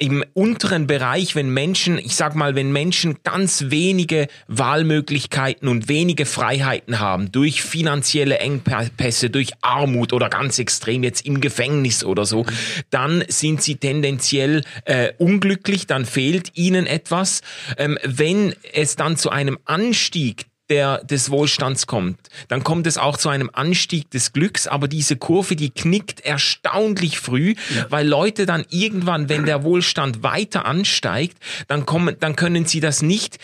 im 0.00 0.24
unteren 0.32 0.86
Bereich, 0.86 1.34
wenn 1.34 1.50
Menschen, 1.50 1.98
ich 1.98 2.14
sag 2.14 2.36
mal, 2.36 2.54
wenn 2.54 2.70
Menschen 2.70 3.16
ganz 3.24 3.64
wenige 3.68 4.28
Wahlmöglichkeiten 4.46 5.66
und 5.66 5.88
wenige 5.88 6.24
Freiheiten 6.24 7.00
haben, 7.00 7.32
durch 7.32 7.62
finanzielle 7.62 8.38
Engpässe, 8.38 9.28
durch 9.28 9.50
Armut 9.60 10.12
oder 10.12 10.28
ganz 10.28 10.60
extrem 10.60 11.02
jetzt 11.02 11.26
im 11.26 11.40
Gefängnis 11.40 12.04
oder 12.04 12.24
so, 12.24 12.46
dann 12.90 13.24
sind 13.26 13.60
sie 13.60 13.76
tendenziell 13.76 14.62
äh, 14.84 15.12
unglücklich, 15.18 15.88
dann 15.88 16.06
fehlt 16.06 16.56
ihnen 16.56 16.86
etwas. 16.86 17.40
Ähm, 17.76 17.98
wenn 18.04 18.54
es 18.72 18.94
dann 18.94 19.16
zu 19.16 19.30
einem 19.30 19.58
Anstieg 19.64 20.46
der, 20.70 21.04
des 21.04 21.30
Wohlstands 21.30 21.86
kommt, 21.86 22.18
dann 22.48 22.64
kommt 22.64 22.86
es 22.86 22.98
auch 22.98 23.16
zu 23.16 23.28
einem 23.28 23.50
Anstieg 23.52 24.10
des 24.10 24.32
Glücks, 24.32 24.66
aber 24.66 24.88
diese 24.88 25.16
Kurve, 25.16 25.56
die 25.56 25.70
knickt 25.70 26.20
erstaunlich 26.20 27.18
früh, 27.18 27.54
ja. 27.74 27.86
weil 27.90 28.06
Leute 28.06 28.46
dann 28.46 28.64
irgendwann, 28.70 29.28
wenn 29.28 29.44
der 29.44 29.64
Wohlstand 29.64 30.22
weiter 30.22 30.64
ansteigt, 30.64 31.38
dann 31.68 31.86
kommen, 31.86 32.16
dann 32.20 32.36
können 32.36 32.66
sie 32.66 32.80
das 32.80 33.02
nicht 33.02 33.38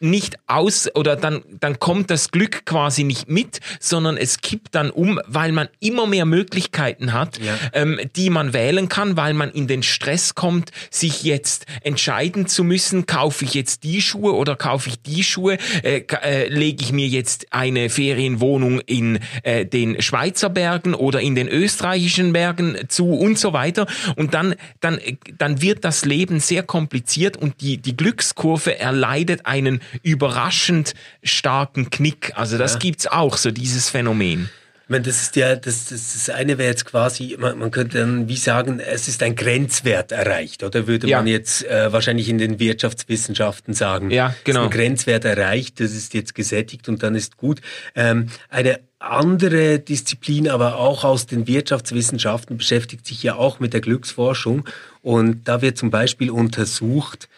nicht 0.00 0.36
aus 0.46 0.88
oder 0.94 1.14
dann, 1.14 1.42
dann 1.60 1.78
kommt 1.78 2.10
das 2.10 2.30
Glück 2.30 2.64
quasi 2.64 3.04
nicht 3.04 3.28
mit, 3.28 3.60
sondern 3.78 4.16
es 4.16 4.40
kippt 4.40 4.74
dann 4.74 4.90
um, 4.90 5.20
weil 5.26 5.52
man 5.52 5.68
immer 5.78 6.06
mehr 6.06 6.24
Möglichkeiten 6.24 7.12
hat, 7.12 7.38
ja. 7.38 7.56
ähm, 7.74 8.00
die 8.16 8.30
man 8.30 8.54
wählen 8.54 8.88
kann, 8.88 9.16
weil 9.16 9.34
man 9.34 9.50
in 9.50 9.66
den 9.66 9.82
Stress 9.82 10.34
kommt, 10.34 10.70
sich 10.90 11.22
jetzt 11.22 11.66
entscheiden 11.82 12.46
zu 12.46 12.64
müssen, 12.64 13.04
kaufe 13.06 13.44
ich 13.44 13.52
jetzt 13.54 13.84
die 13.84 14.00
Schuhe 14.00 14.34
oder 14.34 14.56
kaufe 14.56 14.88
ich 14.88 15.02
die 15.02 15.22
Schuhe, 15.22 15.58
äh, 15.82 16.02
äh, 16.22 16.48
lege 16.48 16.82
ich 16.82 16.92
mir 16.92 17.06
jetzt 17.06 17.52
eine 17.52 17.90
Ferienwohnung 17.90 18.80
in 18.80 19.18
äh, 19.42 19.66
den 19.66 20.00
Schweizer 20.00 20.48
Bergen 20.48 20.94
oder 20.94 21.20
in 21.20 21.34
den 21.34 21.48
österreichischen 21.48 22.32
Bergen 22.32 22.76
zu 22.88 23.12
und 23.12 23.38
so 23.38 23.52
weiter. 23.52 23.86
Und 24.16 24.32
dann, 24.32 24.54
dann, 24.80 24.98
dann 25.36 25.60
wird 25.60 25.84
das 25.84 26.06
Leben 26.06 26.40
sehr 26.40 26.62
kompliziert 26.62 27.36
und 27.36 27.60
die, 27.60 27.76
die 27.76 27.96
Glückskurve 27.96 28.78
erleidet 28.78 29.44
einen 29.44 29.80
überraschend 30.02 30.94
starken 31.22 31.90
Knick. 31.90 32.32
Also 32.34 32.58
das 32.58 32.74
ja. 32.74 32.78
gibt's 32.80 33.06
auch, 33.06 33.36
so 33.36 33.50
dieses 33.50 33.88
Phänomen. 33.88 34.50
Ich 34.90 34.92
meine, 34.92 35.04
das 35.04 35.22
ist 35.22 35.36
ja, 35.36 35.54
das, 35.54 35.84
das, 35.84 36.14
das 36.14 36.30
eine 36.30 36.58
wäre 36.58 36.68
jetzt 36.68 36.84
quasi, 36.84 37.36
man, 37.38 37.56
man 37.60 37.70
könnte 37.70 37.98
dann 37.98 38.26
wie 38.28 38.36
sagen, 38.36 38.80
es 38.80 39.06
ist 39.06 39.22
ein 39.22 39.36
Grenzwert 39.36 40.10
erreicht, 40.10 40.64
oder 40.64 40.88
würde 40.88 41.06
ja. 41.06 41.18
man 41.18 41.28
jetzt 41.28 41.64
äh, 41.64 41.92
wahrscheinlich 41.92 42.28
in 42.28 42.38
den 42.38 42.58
Wirtschaftswissenschaften 42.58 43.72
sagen. 43.72 44.10
Ja, 44.10 44.34
genau. 44.42 44.64
ein 44.64 44.70
Grenzwert 44.70 45.24
erreicht, 45.24 45.78
das 45.78 45.92
ist 45.92 46.12
jetzt 46.14 46.34
gesättigt 46.34 46.88
und 46.88 47.04
dann 47.04 47.14
ist 47.14 47.36
gut. 47.36 47.60
Ähm, 47.94 48.30
eine 48.48 48.80
andere 48.98 49.78
Disziplin, 49.78 50.48
aber 50.48 50.74
auch 50.74 51.04
aus 51.04 51.26
den 51.26 51.46
Wirtschaftswissenschaften 51.46 52.56
beschäftigt 52.56 53.06
sich 53.06 53.22
ja 53.22 53.36
auch 53.36 53.60
mit 53.60 53.72
der 53.72 53.82
Glücksforschung 53.82 54.68
und 55.02 55.46
da 55.46 55.62
wird 55.62 55.78
zum 55.78 55.90
Beispiel 55.90 56.30
untersucht, 56.30 57.28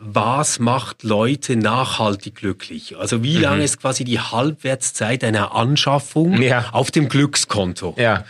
was 0.00 0.58
macht 0.58 1.02
Leute 1.02 1.56
nachhaltig 1.56 2.36
glücklich? 2.36 2.96
Also 2.96 3.22
wie 3.22 3.36
mhm. 3.36 3.42
lange 3.42 3.64
ist 3.64 3.80
quasi 3.80 4.04
die 4.04 4.18
Halbwertszeit 4.18 5.22
einer 5.22 5.54
Anschaffung 5.54 6.40
ja. 6.40 6.70
auf 6.72 6.90
dem 6.90 7.08
Glückskonto? 7.08 7.94
Ja. 7.98 8.24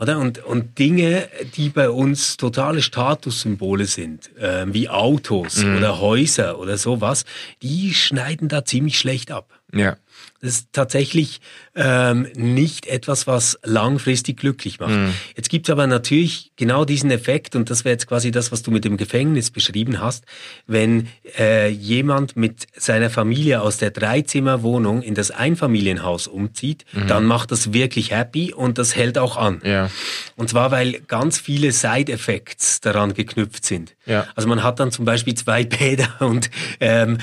Oder? 0.00 0.18
Und, 0.18 0.44
und 0.44 0.80
Dinge, 0.80 1.28
die 1.54 1.68
bei 1.68 1.88
uns 1.88 2.36
totale 2.36 2.82
Statussymbole 2.82 3.86
sind, 3.86 4.36
äh, 4.36 4.66
wie 4.66 4.88
Autos 4.88 5.58
mhm. 5.58 5.76
oder 5.76 6.00
Häuser 6.00 6.58
oder 6.58 6.76
sowas, 6.76 7.24
die 7.62 7.94
schneiden 7.94 8.48
da 8.48 8.64
ziemlich 8.64 8.98
schlecht 8.98 9.30
ab. 9.30 9.48
Ja. 9.72 9.96
Das 10.40 10.54
ist 10.54 10.72
tatsächlich 10.72 11.40
ähm, 11.74 12.28
nicht 12.34 12.86
etwas, 12.86 13.26
was 13.26 13.58
langfristig 13.62 14.38
glücklich 14.38 14.80
macht. 14.80 14.90
Mhm. 14.90 15.14
Jetzt 15.36 15.48
gibt's 15.50 15.70
aber 15.70 15.86
natürlich 15.86 16.52
genau 16.56 16.84
diesen 16.84 17.10
Effekt, 17.10 17.56
und 17.56 17.70
das 17.70 17.84
wäre 17.84 17.92
jetzt 17.92 18.06
quasi 18.06 18.30
das, 18.30 18.52
was 18.52 18.62
du 18.62 18.70
mit 18.70 18.84
dem 18.84 18.96
Gefängnis 18.96 19.50
beschrieben 19.50 20.00
hast, 20.00 20.24
wenn 20.66 21.08
äh, 21.38 21.68
jemand 21.68 22.36
mit 22.36 22.66
seiner 22.76 23.10
Familie 23.10 23.62
aus 23.62 23.78
der 23.78 23.90
Dreizimmerwohnung 23.90 25.02
in 25.02 25.14
das 25.14 25.30
Einfamilienhaus 25.30 26.26
umzieht, 26.26 26.84
mhm. 26.92 27.06
dann 27.06 27.24
macht 27.24 27.50
das 27.50 27.72
wirklich 27.72 28.10
happy 28.10 28.52
und 28.52 28.78
das 28.78 28.96
hält 28.96 29.18
auch 29.18 29.36
an. 29.36 29.60
Ja. 29.64 29.90
Und 30.36 30.50
zwar, 30.50 30.70
weil 30.70 31.00
ganz 31.08 31.38
viele 31.38 31.72
Side-Effects 31.72 32.80
daran 32.80 33.14
geknüpft 33.14 33.64
sind. 33.64 33.94
Ja. 34.06 34.26
Also 34.34 34.48
man 34.48 34.62
hat 34.62 34.80
dann 34.80 34.90
zum 34.90 35.04
Beispiel 35.04 35.34
zwei 35.34 35.64
Bäder 35.72 36.08
und 36.20 36.50
ähm, 36.80 37.18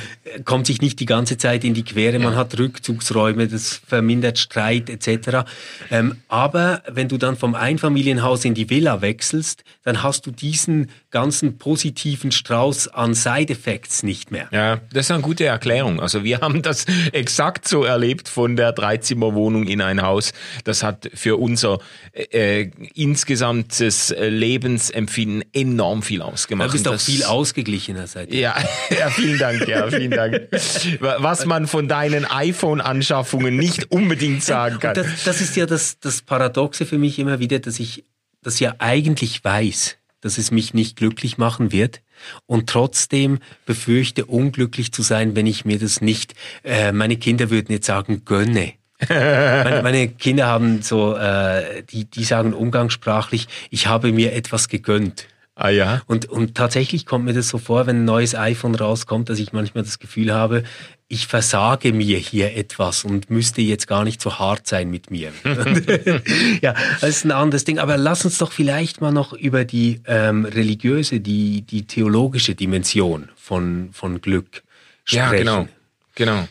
kommt 0.45 0.67
sich 0.67 0.81
nicht 0.81 0.99
die 0.99 1.05
ganze 1.05 1.37
Zeit 1.37 1.63
in 1.63 1.73
die 1.73 1.83
Quere, 1.83 2.19
man 2.19 2.35
hat 2.35 2.57
Rückzugs 2.57 2.99
Rückzugsräume, 2.99 3.47
das 3.47 3.81
vermindert 3.87 4.38
Streit 4.39 4.89
etc. 4.89 5.45
Ähm, 5.89 6.17
aber 6.27 6.83
wenn 6.87 7.07
du 7.07 7.17
dann 7.17 7.35
vom 7.35 7.55
Einfamilienhaus 7.55 8.45
in 8.45 8.53
die 8.53 8.69
Villa 8.69 9.01
wechselst, 9.01 9.63
dann 9.83 10.03
hast 10.03 10.25
du 10.25 10.31
diesen 10.31 10.91
ganzen 11.11 11.57
positiven 11.57 12.31
Strauß 12.31 12.89
an 12.89 13.15
Side-Effects 13.15 14.03
nicht 14.03 14.31
mehr. 14.31 14.47
Ja, 14.51 14.77
das 14.93 15.07
ist 15.07 15.11
eine 15.11 15.21
gute 15.21 15.45
Erklärung. 15.45 15.99
Also 15.99 16.23
wir 16.23 16.41
haben 16.41 16.61
das 16.61 16.85
exakt 17.11 17.67
so 17.67 17.83
erlebt 17.83 18.29
von 18.29 18.55
der 18.55 18.71
Dreizimmerwohnung 18.71 19.67
in 19.67 19.81
ein 19.81 20.01
Haus. 20.01 20.31
Das 20.63 20.83
hat 20.83 21.09
für 21.13 21.39
unser 21.39 21.79
äh, 22.13 22.61
äh 22.61 22.71
insgesamtes 22.93 24.13
Lebensempfinden 24.17 25.43
enorm 25.53 26.03
viel 26.03 26.21
ausgemacht. 26.21 26.69
Du 26.69 26.73
bist 26.73 26.87
auch 26.87 26.99
viel 26.99 27.23
ausgeglichener 27.23 28.07
seitdem. 28.07 28.39
Ja, 28.39 28.55
ja, 28.97 29.09
vielen 29.09 29.39
Dank, 29.39 29.67
ja, 29.67 29.89
vielen 29.89 30.11
Dank. 30.11 30.47
Was 30.99 31.45
man 31.45 31.67
von 31.67 31.87
deinen 31.87 32.25
iPhone 32.25 32.81
an 32.81 32.99
Anschaffungen 32.99 33.55
nicht 33.55 33.91
unbedingt 33.91 34.28
sagen 34.39 34.79
kann. 34.79 34.95
Das, 34.95 35.23
das, 35.23 35.41
ist 35.41 35.55
ja 35.55 35.65
das, 35.65 35.99
das 35.99 36.21
Paradoxe 36.21 36.85
für 36.85 36.97
mich 36.97 37.19
immer 37.19 37.39
wieder, 37.39 37.59
dass 37.59 37.79
ich 37.79 38.05
das 38.41 38.59
ja 38.59 38.75
eigentlich 38.79 39.43
weiß, 39.43 39.97
dass 40.21 40.37
es 40.37 40.51
mich 40.51 40.73
nicht 40.73 40.95
glücklich 40.95 41.37
machen 41.37 41.71
wird 41.71 42.01
und 42.45 42.69
trotzdem 42.69 43.39
befürchte, 43.65 44.25
unglücklich 44.25 44.91
zu 44.91 45.01
sein, 45.01 45.35
wenn 45.35 45.47
ich 45.47 45.65
mir 45.65 45.79
das 45.79 46.01
nicht, 46.01 46.33
äh, 46.63 46.91
meine 46.91 47.17
Kinder 47.17 47.49
würden 47.49 47.71
jetzt 47.71 47.87
sagen, 47.87 48.23
gönne. 48.25 48.73
meine, 49.07 49.81
meine, 49.81 50.09
Kinder 50.09 50.47
haben 50.47 50.81
so, 50.81 51.15
äh, 51.15 51.83
die, 51.83 52.03
die 52.05 52.25
sagen 52.25 52.53
umgangssprachlich, 52.53 53.47
ich 53.69 53.87
habe 53.87 54.11
mir 54.11 54.33
etwas 54.33 54.67
gegönnt. 54.67 55.27
Ah 55.61 55.69
ja. 55.71 56.01
Und, 56.07 56.25
und 56.27 56.55
tatsächlich 56.55 57.05
kommt 57.05 57.25
mir 57.25 57.33
das 57.33 57.49
so 57.49 57.57
vor, 57.57 57.85
wenn 57.85 57.97
ein 57.97 58.05
neues 58.05 58.33
iPhone 58.33 58.75
rauskommt, 58.75 59.27
dass 59.27 59.39
ich 59.39 59.51
manchmal 59.51 59.83
das 59.83 59.99
Gefühl 59.99 60.33
habe, 60.33 60.63
ich 61.09 61.27
versage 61.27 61.91
mir 61.91 62.17
hier 62.17 62.55
etwas 62.55 63.03
und 63.03 63.29
müsste 63.29 63.61
jetzt 63.61 63.85
gar 63.85 64.05
nicht 64.05 64.21
so 64.21 64.39
hart 64.39 64.67
sein 64.67 64.89
mit 64.89 65.11
mir. 65.11 65.33
ja, 66.61 66.75
das 67.01 67.09
ist 67.09 67.25
ein 67.25 67.31
anderes 67.31 67.65
Ding. 67.65 67.77
Aber 67.77 67.97
lass 67.97 68.23
uns 68.23 68.37
doch 68.37 68.53
vielleicht 68.53 69.01
mal 69.01 69.11
noch 69.11 69.33
über 69.33 69.65
die 69.65 69.99
ähm, 70.07 70.45
religiöse, 70.45 71.19
die, 71.19 71.63
die 71.63 71.85
theologische 71.85 72.55
Dimension 72.55 73.27
von, 73.35 73.89
von 73.91 74.21
Glück 74.21 74.63
sprechen. 75.03 75.33
Ja, 75.33 75.37
genau. 75.39 75.67
Genau. 76.15 76.47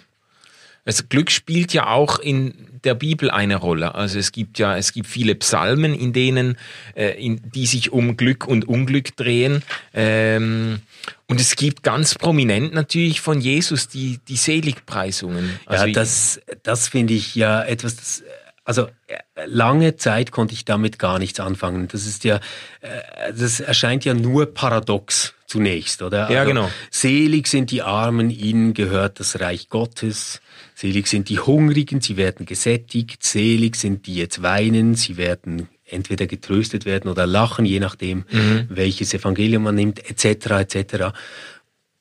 Also 0.89 1.05
Glück 1.07 1.31
spielt 1.31 1.75
ja 1.75 1.89
auch 1.89 2.19
in 2.19 2.55
der 2.83 2.95
Bibel 2.95 3.31
eine 3.31 3.57
Rolle. 3.57 3.95
Also 3.95 4.19
es 4.19 4.33
gibt 4.33 4.59
ja, 4.59 4.75
es 4.75 4.95
gibt 4.95 5.07
viele 5.07 5.35
Psalmen, 5.35 5.93
in 5.93 6.15
denen, 6.15 6.57
äh, 6.95 7.11
in, 7.23 7.43
die 7.55 7.67
sich 7.67 7.93
um 7.93 8.17
Glück 8.17 8.47
und 8.47 8.67
Unglück 8.67 9.15
drehen. 9.15 9.63
Ähm, 9.93 10.81
und 11.27 11.43
es 11.43 11.57
gibt 11.57 11.83
ganz 11.83 12.15
prominent 12.15 12.73
natürlich 12.73 13.21
von 13.21 13.39
Jesus 13.39 13.89
die, 13.89 14.19
die 14.29 14.37
Seligpreisungen. 14.37 15.61
Also 15.67 15.89
ja, 15.89 15.93
das, 15.93 16.41
das 16.63 16.89
finde 16.89 17.13
ich 17.13 17.35
ja 17.35 17.63
etwas, 17.63 17.97
das, 17.97 18.23
also 18.65 18.89
äh, 19.09 19.19
lange 19.45 19.97
Zeit 19.97 20.31
konnte 20.31 20.55
ich 20.55 20.65
damit 20.65 20.99
gar 20.99 21.19
nichts 21.19 21.39
anfangen. 21.39 21.89
Das 21.89 22.07
ist 22.07 22.25
ja, 22.25 22.37
äh, 22.81 23.35
das 23.39 23.61
erscheint 23.61 24.07
ja 24.07 24.15
nur 24.15 24.55
paradox 24.55 25.35
zunächst, 25.45 26.01
oder? 26.01 26.31
Ja, 26.31 26.41
also, 26.41 26.53
genau. 26.53 26.71
Selig 26.91 27.47
sind 27.47 27.71
die 27.73 27.83
Armen, 27.83 28.31
ihnen 28.31 28.73
gehört 28.73 29.21
das 29.21 29.39
Reich 29.39 29.69
Gottes. 29.69 30.41
Selig 30.81 31.09
sind 31.09 31.29
die 31.29 31.41
Hungrigen, 31.41 32.01
sie 32.01 32.17
werden 32.17 32.47
gesättigt. 32.47 33.25
Selig 33.25 33.75
sind 33.75 34.07
die 34.07 34.15
jetzt 34.15 34.43
weinen, 34.43 34.95
sie 34.95 35.17
werden 35.17 35.67
entweder 35.85 36.29
getröstet 36.29 36.85
werden 36.85 37.11
oder 37.11 37.27
lachen, 37.27 37.65
je 37.65 37.81
nachdem, 37.81 38.27
mhm. 38.31 38.67
welches 38.69 39.13
Evangelium 39.13 39.65
man 39.65 39.75
nimmt, 39.75 39.99
etc. 40.09 40.75
etc. 40.75 41.07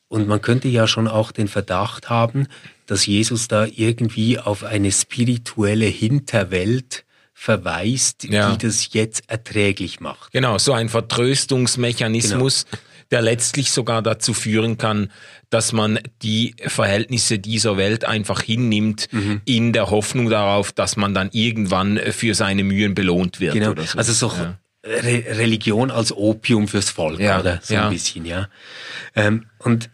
Und 0.10 0.28
man 0.28 0.44
könnte 0.44 0.68
ja 0.68 0.86
schon 0.86 1.08
auch 1.08 1.32
den 1.32 1.48
Verdacht 1.48 2.12
haben, 2.12 2.46
dass 2.86 3.08
Jesus 3.08 3.48
da 3.48 3.66
irgendwie 3.66 4.38
auf 4.38 4.64
eine 4.64 4.92
spirituelle 4.92 5.88
Hinterwelt 5.88 7.04
verweist, 7.34 8.26
ja. 8.26 8.52
die 8.52 8.60
das 8.64 8.94
jetzt 8.94 9.24
erträglich 9.28 10.02
macht. 10.02 10.34
Genau, 10.34 10.60
so 10.60 10.74
ein 10.74 10.90
Vertröstungsmechanismus, 10.90 12.66
genau. 12.66 12.84
Der 13.12 13.22
letztlich 13.22 13.72
sogar 13.72 14.02
dazu 14.02 14.34
führen 14.34 14.78
kann, 14.78 15.12
dass 15.50 15.72
man 15.72 16.00
die 16.22 16.56
Verhältnisse 16.66 17.40
dieser 17.40 17.78
Welt 17.78 18.06
einfach 18.06 18.42
hinnimmt, 18.42 19.08
mhm. 19.12 19.42
in 19.46 19.74
der 19.74 19.90
Hoffnung 19.90 20.30
darauf, 20.30 20.72
dass 20.72 20.98
man 20.98 21.14
dann 21.14 21.30
irgendwann 21.32 21.98
für 22.12 22.36
seine 22.36 22.64
Mühen 22.64 22.96
belohnt 22.96 23.40
wird. 23.40 23.54
Genau. 23.54 23.74
So. 23.76 23.98
Also 23.98 24.14
so 24.14 24.28
ja. 24.36 24.58
Re 24.84 25.24
Religion 25.38 25.92
als 25.92 26.12
Opium 26.12 26.68
fürs 26.68 26.90
Volk, 26.90 27.20
ja. 27.20 27.40
oder? 27.40 27.60
So 27.62 27.74
ja. 27.74 27.86
ein 27.88 27.94
bisschen, 27.94 28.26
ja. 28.26 28.48
Ähm, 29.16 29.46
und 29.60 29.90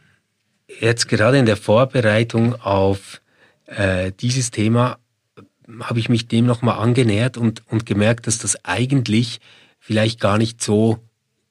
jetzt 0.80 1.08
gerade 1.08 1.38
in 1.38 1.46
der 1.46 1.58
Vorbereitung 1.58 2.56
auf 2.62 3.22
äh, 3.66 4.12
dieses 4.20 4.52
Thema 4.52 4.98
habe 5.82 6.00
ich 6.00 6.10
mich 6.10 6.28
dem 6.28 6.46
nochmal 6.46 6.78
angenähert 6.80 7.38
und, 7.38 7.64
und 7.70 7.86
gemerkt, 7.86 8.28
dass 8.28 8.38
das 8.38 8.64
eigentlich 8.66 9.40
vielleicht 9.80 10.20
gar 10.20 10.38
nicht 10.38 10.62
so 10.62 11.00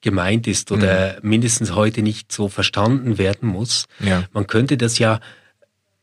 gemeint 0.03 0.45
ist 0.45 0.71
oder 0.71 1.17
mhm. 1.23 1.29
mindestens 1.29 1.73
heute 1.73 2.03
nicht 2.03 2.31
so 2.31 2.49
verstanden 2.49 3.17
werden 3.17 3.49
muss. 3.49 3.85
Ja. 3.99 4.25
Man 4.31 4.45
könnte 4.45 4.77
das 4.77 4.99
ja 4.99 5.19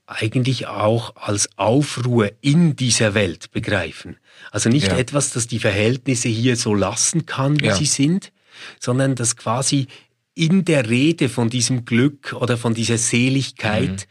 eigentlich 0.06 0.66
auch 0.66 1.14
als 1.14 1.48
Aufruhr 1.56 2.32
in 2.40 2.74
dieser 2.74 3.14
Welt 3.14 3.52
begreifen. 3.52 4.16
Also 4.50 4.68
nicht 4.68 4.88
ja. 4.88 4.98
etwas, 4.98 5.30
das 5.30 5.46
die 5.46 5.60
Verhältnisse 5.60 6.28
hier 6.28 6.56
so 6.56 6.74
lassen 6.74 7.26
kann, 7.26 7.60
wie 7.60 7.66
ja. 7.66 7.76
sie 7.76 7.86
sind, 7.86 8.32
sondern 8.80 9.14
das 9.14 9.36
quasi 9.36 9.86
in 10.34 10.64
der 10.64 10.88
Rede 10.88 11.28
von 11.28 11.48
diesem 11.48 11.84
Glück 11.84 12.32
oder 12.32 12.56
von 12.56 12.74
dieser 12.74 12.98
Seligkeit 12.98 14.08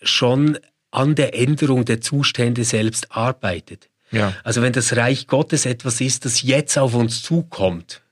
mhm. 0.00 0.06
schon 0.06 0.58
an 0.90 1.14
der 1.14 1.34
Änderung 1.38 1.84
der 1.84 2.00
Zustände 2.00 2.64
selbst 2.64 3.12
arbeitet. 3.12 3.90
Ja. 4.12 4.32
Also 4.44 4.62
wenn 4.62 4.72
das 4.72 4.96
Reich 4.96 5.26
Gottes 5.26 5.66
etwas 5.66 6.00
ist, 6.00 6.24
das 6.24 6.42
jetzt 6.42 6.78
auf 6.78 6.94
uns 6.94 7.22
zukommt. 7.22 8.03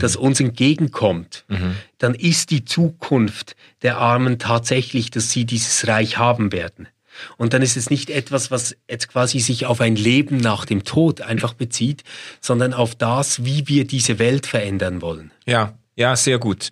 Das 0.00 0.16
uns 0.16 0.40
entgegenkommt, 0.40 1.44
mhm. 1.48 1.76
dann 1.98 2.14
ist 2.14 2.50
die 2.50 2.64
Zukunft 2.64 3.56
der 3.82 3.98
Armen 3.98 4.38
tatsächlich, 4.38 5.10
dass 5.10 5.30
sie 5.30 5.44
dieses 5.44 5.86
Reich 5.86 6.18
haben 6.18 6.52
werden. 6.52 6.88
Und 7.36 7.52
dann 7.52 7.62
ist 7.62 7.76
es 7.76 7.90
nicht 7.90 8.10
etwas, 8.10 8.50
was 8.50 8.76
jetzt 8.88 9.08
quasi 9.08 9.38
sich 9.38 9.66
auf 9.66 9.80
ein 9.80 9.96
Leben 9.96 10.38
nach 10.38 10.64
dem 10.64 10.84
Tod 10.84 11.20
einfach 11.20 11.54
bezieht, 11.54 12.04
sondern 12.40 12.72
auf 12.72 12.94
das, 12.94 13.44
wie 13.44 13.68
wir 13.68 13.86
diese 13.86 14.18
Welt 14.18 14.46
verändern 14.46 15.02
wollen. 15.02 15.30
Ja, 15.44 15.74
ja, 15.94 16.16
sehr 16.16 16.38
gut. 16.38 16.70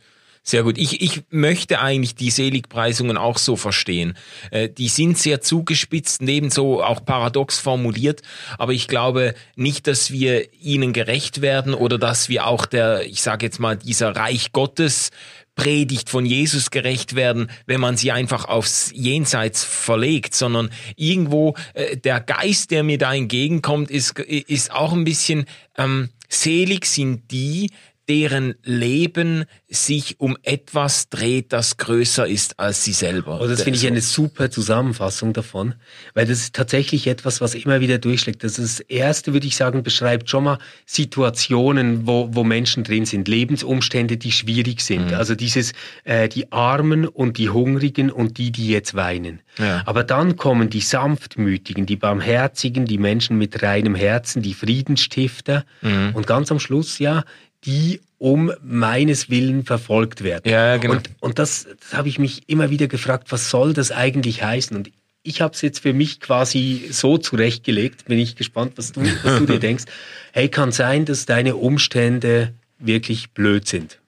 Sehr 0.50 0.64
gut. 0.64 0.78
Ich, 0.78 1.00
ich 1.00 1.22
möchte 1.30 1.78
eigentlich 1.78 2.16
die 2.16 2.32
Seligpreisungen 2.32 3.16
auch 3.16 3.38
so 3.38 3.54
verstehen. 3.54 4.14
Äh, 4.50 4.68
die 4.68 4.88
sind 4.88 5.16
sehr 5.16 5.40
zugespitzt, 5.40 6.22
ebenso 6.22 6.82
auch 6.82 7.04
paradox 7.04 7.60
formuliert, 7.60 8.22
aber 8.58 8.72
ich 8.72 8.88
glaube 8.88 9.36
nicht, 9.54 9.86
dass 9.86 10.10
wir 10.10 10.52
ihnen 10.60 10.92
gerecht 10.92 11.40
werden 11.40 11.72
oder 11.72 11.98
dass 11.98 12.28
wir 12.28 12.48
auch 12.48 12.66
der, 12.66 13.06
ich 13.06 13.22
sage 13.22 13.46
jetzt 13.46 13.60
mal, 13.60 13.76
dieser 13.76 14.16
Reich 14.16 14.50
Gottes 14.50 15.10
Predigt 15.54 16.10
von 16.10 16.26
Jesus 16.26 16.72
gerecht 16.72 17.14
werden, 17.14 17.48
wenn 17.66 17.80
man 17.80 17.96
sie 17.96 18.10
einfach 18.10 18.46
aufs 18.46 18.90
Jenseits 18.92 19.62
verlegt, 19.62 20.34
sondern 20.34 20.70
irgendwo 20.96 21.54
äh, 21.74 21.96
der 21.96 22.18
Geist, 22.18 22.72
der 22.72 22.82
mir 22.82 22.98
da 22.98 23.14
entgegenkommt, 23.14 23.88
ist, 23.88 24.18
ist 24.18 24.72
auch 24.72 24.94
ein 24.94 25.04
bisschen 25.04 25.44
ähm, 25.78 26.08
selig 26.28 26.86
sind 26.86 27.30
die, 27.30 27.70
deren 28.10 28.56
Leben 28.64 29.44
sich 29.68 30.18
um 30.18 30.36
etwas 30.42 31.10
dreht, 31.10 31.52
das 31.52 31.76
größer 31.76 32.26
ist 32.26 32.58
als 32.58 32.82
sie 32.82 32.92
selber. 32.92 33.40
Oh, 33.40 33.46
das 33.46 33.62
finde 33.62 33.78
ich 33.78 33.86
eine 33.86 34.00
super 34.00 34.50
Zusammenfassung 34.50 35.32
davon, 35.32 35.74
weil 36.14 36.26
das 36.26 36.40
ist 36.40 36.56
tatsächlich 36.56 37.06
etwas, 37.06 37.40
was 37.40 37.54
immer 37.54 37.80
wieder 37.80 37.98
durchschlägt. 37.98 38.42
Das, 38.42 38.58
ist 38.58 38.80
das 38.80 38.86
erste, 38.88 39.32
würde 39.32 39.46
ich 39.46 39.54
sagen, 39.54 39.84
beschreibt 39.84 40.28
schon 40.28 40.42
mal 40.42 40.58
Situationen, 40.86 42.04
wo, 42.04 42.28
wo 42.32 42.42
Menschen 42.42 42.82
drin 42.82 43.06
sind, 43.06 43.28
Lebensumstände, 43.28 44.16
die 44.16 44.32
schwierig 44.32 44.80
sind. 44.80 45.12
Mhm. 45.12 45.14
Also 45.14 45.36
dieses, 45.36 45.72
äh, 46.02 46.28
die 46.28 46.50
Armen 46.50 47.06
und 47.06 47.38
die 47.38 47.48
Hungrigen 47.48 48.10
und 48.10 48.38
die, 48.38 48.50
die 48.50 48.70
jetzt 48.70 48.96
weinen. 48.96 49.40
Ja. 49.56 49.84
Aber 49.86 50.02
dann 50.02 50.34
kommen 50.34 50.68
die 50.68 50.80
Sanftmütigen, 50.80 51.86
die 51.86 51.96
Barmherzigen, 51.96 52.86
die 52.86 52.98
Menschen 52.98 53.38
mit 53.38 53.62
reinem 53.62 53.94
Herzen, 53.94 54.42
die 54.42 54.54
Friedensstifter 54.54 55.64
mhm. 55.80 56.10
und 56.14 56.26
ganz 56.26 56.50
am 56.50 56.58
Schluss, 56.58 56.98
ja, 56.98 57.22
die 57.64 58.00
um 58.18 58.52
meines 58.62 59.30
Willen 59.30 59.64
verfolgt 59.64 60.22
werden. 60.22 60.50
Ja, 60.50 60.76
genau. 60.76 60.94
Und, 60.94 61.10
und 61.20 61.38
das, 61.38 61.66
das 61.80 61.94
habe 61.94 62.08
ich 62.08 62.18
mich 62.18 62.48
immer 62.48 62.70
wieder 62.70 62.86
gefragt, 62.86 63.32
was 63.32 63.50
soll 63.50 63.72
das 63.72 63.92
eigentlich 63.92 64.42
heißen? 64.42 64.76
Und 64.76 64.90
ich 65.22 65.40
habe 65.40 65.54
es 65.54 65.62
jetzt 65.62 65.80
für 65.80 65.92
mich 65.92 66.20
quasi 66.20 66.88
so 66.90 67.18
zurechtgelegt, 67.18 68.06
bin 68.06 68.18
ich 68.18 68.36
gespannt, 68.36 68.74
was 68.76 68.92
du, 68.92 69.02
was 69.22 69.38
du 69.38 69.46
dir 69.46 69.58
denkst. 69.60 69.84
Hey, 70.32 70.48
kann 70.48 70.72
sein, 70.72 71.04
dass 71.04 71.26
deine 71.26 71.56
Umstände 71.56 72.54
wirklich 72.78 73.30
blöd 73.30 73.66
sind. 73.66 73.98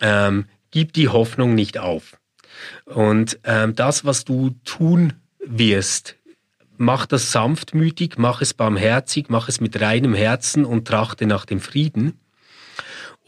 Ähm, 0.00 0.46
gib 0.70 0.92
die 0.92 1.08
Hoffnung 1.08 1.54
nicht 1.54 1.78
auf. 1.78 2.16
Und 2.84 3.38
ähm, 3.44 3.74
das, 3.74 4.04
was 4.04 4.24
du 4.24 4.54
tun 4.64 5.14
wirst, 5.44 6.16
mach 6.76 7.06
das 7.06 7.32
sanftmütig, 7.32 8.18
mach 8.18 8.40
es 8.40 8.54
barmherzig, 8.54 9.26
mach 9.28 9.48
es 9.48 9.60
mit 9.60 9.80
reinem 9.80 10.14
Herzen 10.14 10.64
und 10.64 10.86
trachte 10.86 11.26
nach 11.26 11.44
dem 11.44 11.60
Frieden. 11.60 12.18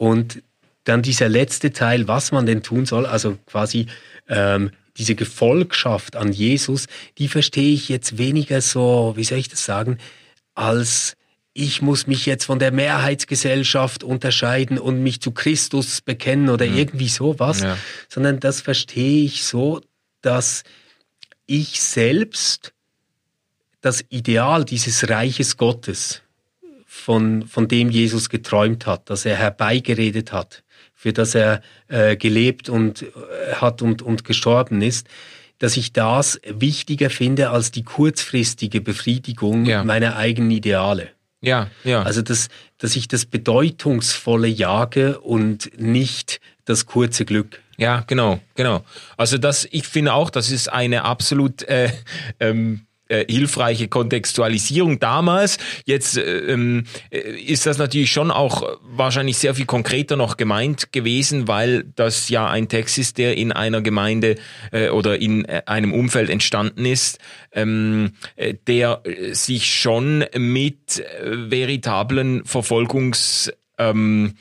Und 0.02 0.42
dann 0.82 1.00
dieser 1.02 1.28
letzte 1.28 1.72
Teil, 1.72 2.08
was 2.08 2.32
man 2.32 2.44
denn 2.44 2.64
tun 2.64 2.86
soll, 2.86 3.06
also 3.06 3.38
quasi 3.46 3.86
ähm, 4.28 4.72
diese 4.96 5.14
Gefolgschaft 5.14 6.16
an 6.16 6.32
Jesus, 6.32 6.86
die 7.18 7.28
verstehe 7.28 7.72
ich 7.72 7.88
jetzt 7.88 8.18
weniger 8.18 8.60
so, 8.62 9.12
wie 9.14 9.22
soll 9.22 9.38
ich 9.38 9.48
das 9.48 9.64
sagen, 9.64 9.98
als 10.56 11.16
ich 11.52 11.82
muss 11.82 12.08
mich 12.08 12.26
jetzt 12.26 12.46
von 12.46 12.58
der 12.58 12.72
Mehrheitsgesellschaft 12.72 14.02
unterscheiden 14.02 14.76
und 14.76 15.04
mich 15.04 15.20
zu 15.20 15.30
Christus 15.30 16.00
bekennen 16.00 16.48
oder 16.48 16.66
mhm. 16.66 16.78
irgendwie 16.78 17.08
sowas, 17.08 17.60
ja. 17.60 17.78
sondern 18.08 18.40
das 18.40 18.60
verstehe 18.60 19.24
ich 19.24 19.44
so, 19.44 19.82
dass 20.20 20.64
ich 21.46 21.80
selbst 21.80 22.72
das 23.82 24.04
Ideal 24.08 24.64
dieses 24.64 25.08
Reiches 25.08 25.56
Gottes 25.56 26.22
von, 26.92 27.46
von 27.48 27.68
dem 27.68 27.88
Jesus 27.90 28.28
geträumt 28.28 28.85
hat, 28.87 29.09
dass 29.09 29.24
er 29.24 29.37
herbeigeredet 29.37 30.31
hat, 30.31 30.62
für 30.94 31.14
das 31.14 31.35
er 31.35 31.62
äh, 31.88 32.16
gelebt 32.16 32.68
und 32.68 33.02
äh, 33.02 33.55
hat 33.55 33.81
und, 33.81 34.02
und 34.02 34.24
gestorben 34.24 34.83
ist, 34.83 35.09
dass 35.59 35.78
ich 35.78 35.94
das 35.94 36.38
wichtiger 36.46 37.09
finde 37.09 37.48
als 37.48 37.70
die 37.70 37.83
kurzfristige 37.83 38.83
Befriedigung 38.83 39.64
ja. 39.64 39.83
meiner 39.85 40.16
eigenen 40.16 40.50
Ideale. 40.50 41.09
Ja, 41.40 41.70
ja. 41.83 42.02
Also, 42.02 42.20
dass, 42.20 42.48
dass 42.76 42.94
ich 42.94 43.09
das 43.09 43.24
Bedeutungsvolle 43.24 44.48
jage 44.48 45.18
und 45.18 45.70
nicht 45.81 46.40
das 46.66 46.85
kurze 46.85 47.24
Glück. 47.24 47.61
Ja, 47.78 48.05
genau, 48.07 48.38
genau. 48.55 48.85
Also 49.16 49.38
das, 49.38 49.66
ich 49.70 49.88
finde 49.88 50.12
auch, 50.12 50.28
das 50.28 50.50
ist 50.50 50.70
eine 50.70 51.05
absolut 51.05 51.62
äh, 51.62 51.90
ähm, 52.38 52.87
äh, 53.12 53.27
hilfreiche 53.29 53.88
Kontextualisierung 53.88 54.98
damals. 54.98 55.59
Jetzt 55.85 56.16
äh, 56.16 56.22
ähm, 56.22 56.85
äh, 57.11 57.18
ist 57.18 57.66
das 57.66 57.77
natürlich 57.77 58.11
schon 58.11 58.31
auch 58.31 58.79
wahrscheinlich 58.81 59.37
sehr 59.37 59.55
viel 59.55 59.66
konkreter 59.66 60.16
noch 60.16 60.38
gemeint 60.38 60.92
gewesen, 60.92 61.46
weil 61.46 61.85
das 61.94 62.31
ja 62.31 62.48
ein 62.48 62.68
Text 62.68 62.96
ist, 62.96 63.18
der 63.18 63.37
in 63.37 63.53
einer 63.53 63.83
Gemeinde 63.83 64.37
äh, 64.70 64.88
oder 64.88 65.20
in 65.20 65.44
einem 65.44 65.92
Umfeld 65.92 66.31
entstanden 66.31 66.87
ist, 66.87 67.18
ähm, 67.53 68.12
äh, 68.37 68.55
der 68.66 69.03
sich 69.33 69.66
schon 69.66 70.25
mit 70.35 71.05
veritablen 71.22 72.46
Verfolgungs 72.46 73.53
ähm, 73.77 74.35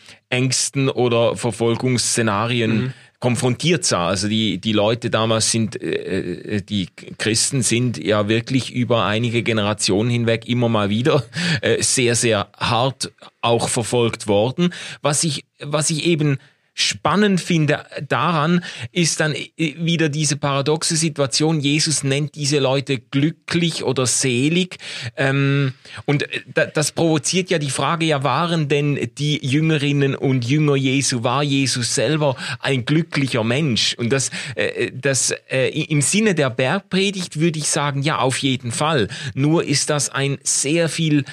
oder 0.94 1.36
Verfolgungsszenarien 1.36 2.78
mhm 2.78 2.94
konfrontiert 3.22 3.86
sah. 3.86 4.08
Also 4.08 4.28
die, 4.28 4.58
die 4.58 4.74
Leute 4.74 5.10
damals 5.10 5.52
sind, 5.52 5.82
äh, 5.82 6.58
äh, 6.58 6.62
die 6.62 6.90
Christen 7.18 7.62
sind 7.62 7.98
ja 7.98 8.28
wirklich 8.28 8.74
über 8.74 9.06
einige 9.06 9.44
Generationen 9.44 10.10
hinweg 10.10 10.48
immer 10.48 10.68
mal 10.68 10.90
wieder 10.90 11.24
äh, 11.62 11.82
sehr, 11.82 12.16
sehr 12.16 12.50
hart 12.58 13.14
auch 13.42 13.70
verfolgt 13.70 14.28
worden. 14.28 14.74
Was 15.02 15.24
ich, 15.24 15.46
was 15.60 15.92
ich 15.92 16.06
eben 16.06 16.40
spannend 16.82 17.41
finde 17.41 17.86
daran, 18.08 18.63
ist 18.91 19.20
dann 19.20 19.36
wieder 19.56 20.10
diese 20.10 20.38
paradoxe 20.38 20.96
Situation. 20.96 21.60
Jesus 21.60 22.04
nennt 22.04 22.36
diese 22.36 22.60
Leute 22.60 23.00
glücklich 23.00 23.84
oder 23.84 24.06
selig. 24.06 24.78
Ähm, 25.15 25.74
und 26.06 26.26
das 26.74 26.91
provoziert 26.91 27.50
ja 27.50 27.60
die 27.60 27.70
Frage, 27.70 28.06
ja, 28.06 28.24
waren 28.24 28.67
denn 28.67 29.10
die 29.17 29.46
Jüngerinnen 29.46 30.15
und 30.15 30.46
Jünger 30.46 30.76
Jesu, 30.76 31.24
war 31.24 31.44
Jesus 31.44 31.96
selber 31.96 32.36
ein 32.60 32.86
glücklicher 32.86 33.44
Mensch? 33.44 33.96
Und 33.98 34.12
das, 34.12 34.32
äh, 34.56 34.91
das 34.94 35.32
äh, 35.50 35.70
im 35.70 36.02
Sinne 36.02 36.36
der 36.36 36.50
Bergpredigt 36.50 37.39
würde 37.39 37.60
ich 37.60 37.67
sagen, 37.67 38.02
ja, 38.02 38.20
auf 38.20 38.38
jeden 38.38 38.72
Fall. 38.72 39.08
Nur 39.34 39.63
ist 39.63 39.89
das 39.89 40.10
ein 40.10 40.38
sehr 40.44 40.89
viel 40.89 41.26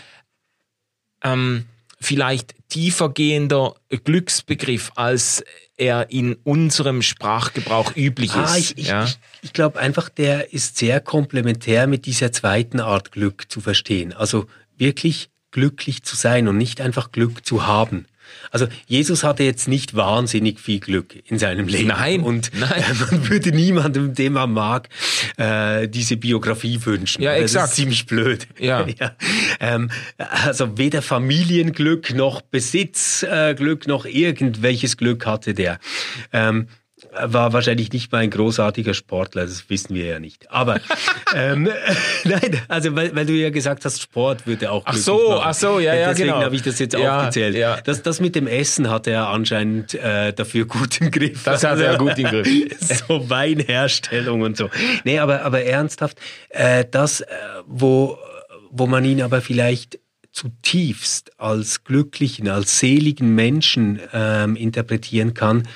ähm, 1.23 1.67
vielleicht 2.01 2.55
tiefergehender 2.69 3.75
Glücksbegriff, 4.05 4.93
als 4.95 5.45
er 5.77 6.11
in 6.11 6.35
unserem 6.45 7.03
Sprachgebrauch 7.03 7.97
üblich 7.97 8.33
ah, 8.33 8.45
ist. 8.45 8.51
Ah, 8.51 8.57
ich 8.57 8.79
ich, 8.79 8.89
ja? 8.89 9.05
ich, 9.05 9.19
ich 9.43 9.53
glaube 9.53 9.79
einfach, 9.79 10.09
der 10.09 10.53
ist 10.53 10.77
sehr 10.77 11.01
komplementär 11.01 11.87
mit 11.87 12.07
dieser 12.07 12.33
zweiten 12.33 12.81
Art 12.81 13.13
Glück 13.13 13.51
zu 13.51 13.61
verstehen. 13.61 14.13
Also 14.13 14.47
wirklich 14.77 15.31
glücklich 15.51 16.03
zu 16.03 16.17
sein 16.17 16.49
und 16.49 16.57
nicht 16.57 16.81
einfach 16.81 17.11
Glück 17.13 17.45
zu 17.45 17.67
haben. 17.67 18.07
Also 18.51 18.67
Jesus 18.87 19.25
hatte 19.25 19.43
jetzt 19.43 19.69
nicht 19.69 19.95
wahnsinnig 19.95 20.61
viel 20.61 20.81
Glück 20.81 21.15
in 21.27 21.39
seinem 21.39 21.69
Leben. 21.69 21.89
Nein. 21.89 22.23
Und 22.23 22.51
nein. 22.59 22.85
man 23.11 23.29
würde 23.29 23.53
niemandem, 23.53 24.15
den 24.15 24.33
man 24.33 24.53
mag, 24.53 24.89
äh, 25.37 25.89
diese 25.89 26.17
Biografie 26.17 26.79
wünschen. 26.85 27.23
Ja, 27.23 27.33
exakt. 27.35 27.65
Das 27.65 27.71
ist 27.71 27.77
ziemlich 27.77 28.07
blöd. 28.07 28.47
Ja. 28.59 28.87
ja. 29.01 29.17
Ähm, 29.61 29.91
also 30.17 30.79
weder 30.79 31.03
Familienglück 31.03 32.15
noch 32.15 32.41
Besitzglück 32.41 33.87
äh, 33.87 33.89
noch 33.89 34.05
irgendwelches 34.07 34.97
Glück 34.97 35.27
hatte 35.27 35.55
der. 35.55 35.79
Ähm, 36.33 36.69
war 37.23 37.53
wahrscheinlich 37.53 37.93
nicht 37.93 38.13
mal 38.13 38.19
ein 38.19 38.31
großartiger 38.31 38.95
Sportler, 38.95 39.43
das 39.43 39.69
wissen 39.71 39.95
wir 39.95 40.07
ja 40.07 40.19
nicht. 40.19 40.51
Aber 40.51 40.81
ähm, 41.35 41.69
nein, 42.25 42.61
also 42.69 42.95
weil, 42.95 43.15
weil 43.15 43.27
du 43.27 43.33
ja 43.33 43.51
gesagt 43.51 43.85
hast, 43.85 44.01
Sport 44.01 44.47
würde 44.47 44.71
auch. 44.71 44.83
Ach 44.87 44.95
so, 44.95 45.31
machen. 45.31 45.43
ach 45.45 45.55
so, 45.55 45.79
ja, 45.79 45.95
ja, 45.95 46.09
Deswegen 46.11 46.29
genau. 46.31 46.43
habe 46.43 46.57
ich 46.57 46.63
das 46.63 46.79
jetzt 46.79 46.95
ja, 46.95 47.19
aufgezählt. 47.19 47.57
Ja. 47.57 47.81
Das, 47.81 48.03
das 48.03 48.21
mit 48.21 48.35
dem 48.35 48.47
Essen 48.47 48.91
hat 48.91 49.07
er 49.07 49.29
anscheinend 49.29 49.95
äh, 49.95 50.33
dafür 50.33 50.67
gut 50.67 51.01
im 51.01 51.11
Griff. 51.11 51.45
Das 51.45 51.65
hat 51.65 51.79
er 51.79 51.97
gut 51.99 52.19
im 52.19 52.27
Griff. 52.27 52.49
so 53.09 53.29
Weinherstellung 53.29 54.43
und 54.43 54.57
so. 54.57 54.71
Nee, 55.05 55.19
aber, 55.19 55.43
aber 55.43 55.63
ernsthaft, 55.63 56.19
äh, 56.51 56.85
das, 56.91 57.21
äh, 57.21 57.27
wo, 57.67 58.19
wo 58.71 58.87
man 58.87 59.05
ihn 59.05 59.23
aber 59.23 59.41
vielleicht 59.41 59.99
zutiefst 60.33 61.33
als 61.41 61.85
glücklichen, 61.85 62.49
als 62.49 62.79
seligen 62.79 63.35
Menschen 63.35 64.01
ähm, 64.13 64.57
interpretieren 64.57 65.35
kann, 65.35 65.67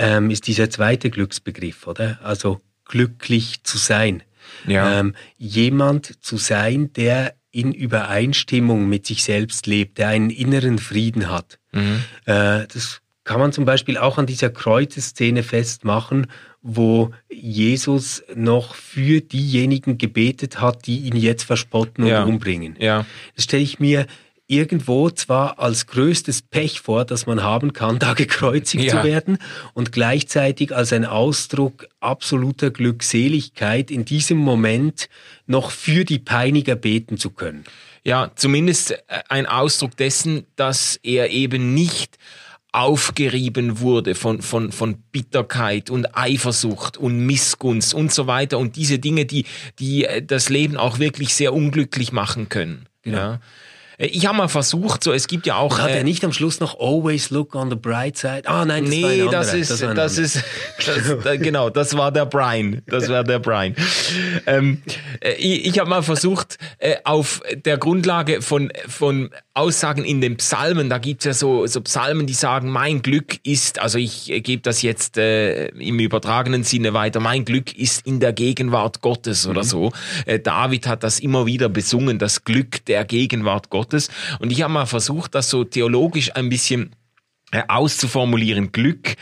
ähm, 0.00 0.30
ist 0.30 0.46
dieser 0.46 0.70
zweite 0.70 1.10
Glücksbegriff, 1.10 1.86
oder? 1.86 2.18
Also 2.22 2.60
glücklich 2.86 3.62
zu 3.64 3.78
sein. 3.78 4.22
Ja. 4.66 5.00
Ähm, 5.00 5.14
jemand 5.36 6.24
zu 6.24 6.38
sein, 6.38 6.92
der 6.94 7.34
in 7.52 7.72
Übereinstimmung 7.72 8.88
mit 8.88 9.06
sich 9.06 9.22
selbst 9.22 9.66
lebt, 9.66 9.98
der 9.98 10.08
einen 10.08 10.30
inneren 10.30 10.78
Frieden 10.78 11.30
hat. 11.30 11.58
Mhm. 11.72 12.04
Äh, 12.24 12.66
das 12.72 13.02
kann 13.24 13.40
man 13.40 13.52
zum 13.52 13.64
Beispiel 13.64 13.98
auch 13.98 14.18
an 14.18 14.26
dieser 14.26 14.50
Kreuzeszene 14.50 15.42
festmachen, 15.42 16.28
wo 16.62 17.10
Jesus 17.30 18.22
noch 18.34 18.74
für 18.74 19.20
diejenigen 19.20 19.98
gebetet 19.98 20.60
hat, 20.60 20.86
die 20.86 21.00
ihn 21.00 21.16
jetzt 21.16 21.44
verspotten 21.44 22.04
und 22.04 22.10
ja. 22.10 22.24
umbringen. 22.24 22.76
Ja. 22.78 23.06
Das 23.34 23.44
stelle 23.44 23.62
ich 23.62 23.78
mir 23.78 24.06
irgendwo 24.50 25.10
zwar 25.10 25.58
als 25.58 25.86
größtes 25.86 26.42
Pech 26.42 26.80
vor, 26.80 27.04
das 27.04 27.26
man 27.26 27.42
haben 27.42 27.72
kann, 27.72 27.98
da 27.98 28.14
gekreuzigt 28.14 28.84
ja. 28.84 28.98
zu 29.00 29.04
werden 29.08 29.38
und 29.74 29.92
gleichzeitig 29.92 30.74
als 30.74 30.92
ein 30.92 31.04
Ausdruck 31.04 31.86
absoluter 32.00 32.70
Glückseligkeit 32.70 33.90
in 33.90 34.04
diesem 34.04 34.38
Moment 34.38 35.08
noch 35.46 35.70
für 35.70 36.04
die 36.04 36.18
Peiniger 36.18 36.74
beten 36.74 37.16
zu 37.16 37.30
können. 37.30 37.64
Ja, 38.02 38.32
zumindest 38.34 38.96
ein 39.28 39.46
Ausdruck 39.46 39.96
dessen, 39.96 40.46
dass 40.56 40.98
er 41.02 41.30
eben 41.30 41.74
nicht 41.74 42.18
aufgerieben 42.72 43.80
wurde 43.80 44.14
von, 44.14 44.42
von, 44.42 44.72
von 44.72 44.98
Bitterkeit 45.12 45.90
und 45.90 46.16
Eifersucht 46.16 46.96
und 46.96 47.26
Missgunst 47.26 47.94
und 47.94 48.12
so 48.12 48.26
weiter 48.26 48.58
und 48.58 48.76
diese 48.76 48.98
Dinge, 48.98 49.26
die, 49.26 49.44
die 49.78 50.04
äh, 50.04 50.22
das 50.22 50.48
Leben 50.48 50.76
auch 50.76 50.98
wirklich 50.98 51.34
sehr 51.34 51.52
unglücklich 51.52 52.12
machen 52.12 52.48
können. 52.48 52.86
Genau. 53.02 53.18
Ja. 53.18 53.40
Äh, 54.00 54.06
ich 54.06 54.26
habe 54.26 54.36
mal 54.36 54.48
versucht, 54.48 55.04
so 55.04 55.12
es 55.12 55.28
gibt 55.28 55.46
ja 55.46 55.56
auch. 55.56 55.78
Hat 55.78 55.90
äh, 55.90 55.98
er 55.98 56.04
nicht 56.04 56.24
am 56.24 56.32
Schluss 56.32 56.60
noch 56.60 56.80
Always 56.80 57.30
Look 57.30 57.54
on 57.54 57.70
the 57.70 57.76
Bright 57.76 58.16
Side? 58.16 58.42
Ah 58.46 58.64
nein, 58.64 58.84
das 58.84 58.90
nee, 58.94 59.28
das 59.30 59.54
ist, 59.54 59.70
das, 59.70 59.94
das 59.94 60.18
ist, 60.18 60.44
das, 61.24 61.38
genau, 61.38 61.70
das 61.70 61.96
war 61.96 62.10
der 62.10 62.26
Brian, 62.26 62.82
das 62.86 63.08
war 63.08 63.24
der 63.24 63.38
Brian. 63.38 63.74
Ähm, 64.46 64.82
äh, 65.20 65.32
ich 65.34 65.66
ich 65.66 65.78
habe 65.78 65.88
mal 65.88 66.02
versucht, 66.02 66.58
äh, 66.78 66.96
auf 67.04 67.42
der 67.64 67.78
Grundlage 67.78 68.42
von 68.42 68.72
von 68.88 69.30
Aussagen 69.54 70.04
in 70.04 70.20
den 70.20 70.36
Psalmen, 70.36 70.88
da 70.88 70.98
gibt's 70.98 71.24
ja 71.24 71.34
so 71.34 71.66
so 71.66 71.80
Psalmen, 71.82 72.26
die 72.26 72.32
sagen, 72.32 72.70
mein 72.70 73.02
Glück 73.02 73.38
ist, 73.44 73.78
also 73.78 73.98
ich 73.98 74.30
äh, 74.30 74.40
gebe 74.40 74.62
das 74.62 74.82
jetzt 74.82 75.18
äh, 75.18 75.66
im 75.68 75.98
übertragenen 75.98 76.64
Sinne 76.64 76.94
weiter, 76.94 77.20
mein 77.20 77.44
Glück 77.44 77.76
ist 77.76 78.06
in 78.06 78.20
der 78.20 78.32
Gegenwart 78.32 79.00
Gottes 79.00 79.46
oder 79.46 79.62
mhm. 79.62 79.66
so. 79.66 79.92
Äh, 80.26 80.38
David 80.38 80.86
hat 80.86 81.02
das 81.02 81.20
immer 81.20 81.46
wieder 81.46 81.68
besungen, 81.68 82.18
das 82.18 82.44
Glück 82.44 82.84
der 82.86 83.04
Gegenwart 83.04 83.70
Gottes. 83.70 83.89
Gottes. 83.90 84.08
Und 84.38 84.52
ich 84.52 84.62
habe 84.62 84.72
mal 84.72 84.86
versucht, 84.86 85.34
das 85.34 85.50
so 85.50 85.64
theologisch 85.64 86.34
ein 86.36 86.48
bisschen 86.48 86.94
äh, 87.50 87.62
auszuformulieren. 87.66 88.70
Glück 88.70 89.16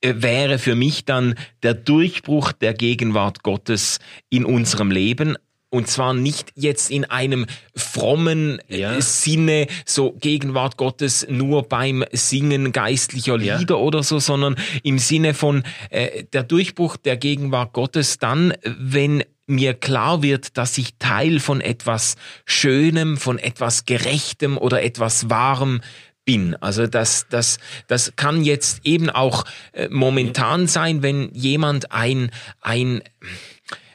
äh, 0.00 0.14
wäre 0.16 0.58
für 0.58 0.76
mich 0.76 1.04
dann 1.04 1.34
der 1.62 1.74
Durchbruch 1.74 2.52
der 2.52 2.74
Gegenwart 2.74 3.42
Gottes 3.42 3.98
in 4.30 4.44
unserem 4.44 4.92
Leben, 4.92 5.36
und 5.70 5.88
zwar 5.88 6.14
nicht 6.14 6.52
jetzt 6.54 6.92
in 6.92 7.04
einem 7.04 7.46
frommen 7.74 8.60
äh, 8.68 8.78
ja. 8.78 9.00
Sinne, 9.00 9.66
so 9.84 10.12
Gegenwart 10.12 10.76
Gottes 10.76 11.26
nur 11.28 11.64
beim 11.64 12.04
Singen 12.12 12.70
geistlicher 12.70 13.36
Lieder 13.36 13.74
ja. 13.74 13.74
oder 13.74 14.04
so, 14.04 14.20
sondern 14.20 14.54
im 14.84 15.00
Sinne 15.00 15.34
von 15.34 15.64
äh, 15.90 16.22
der 16.32 16.44
Durchbruch 16.44 16.96
der 16.96 17.16
Gegenwart 17.16 17.72
Gottes 17.72 18.18
dann, 18.18 18.54
wenn 18.62 19.24
mir 19.46 19.74
klar 19.74 20.22
wird, 20.22 20.56
dass 20.56 20.78
ich 20.78 20.96
Teil 20.98 21.40
von 21.40 21.60
etwas 21.60 22.16
Schönem, 22.46 23.16
von 23.16 23.38
etwas 23.38 23.84
Gerechtem 23.84 24.56
oder 24.56 24.82
etwas 24.82 25.28
Wahrem 25.30 25.80
bin. 26.24 26.54
Also 26.56 26.86
das, 26.86 27.26
das, 27.28 27.58
das 27.86 28.14
kann 28.16 28.42
jetzt 28.42 28.80
eben 28.84 29.10
auch 29.10 29.44
äh, 29.72 29.88
momentan 29.90 30.66
sein, 30.66 31.02
wenn 31.02 31.30
jemand 31.34 31.92
ein, 31.92 32.30
ein, 32.62 33.02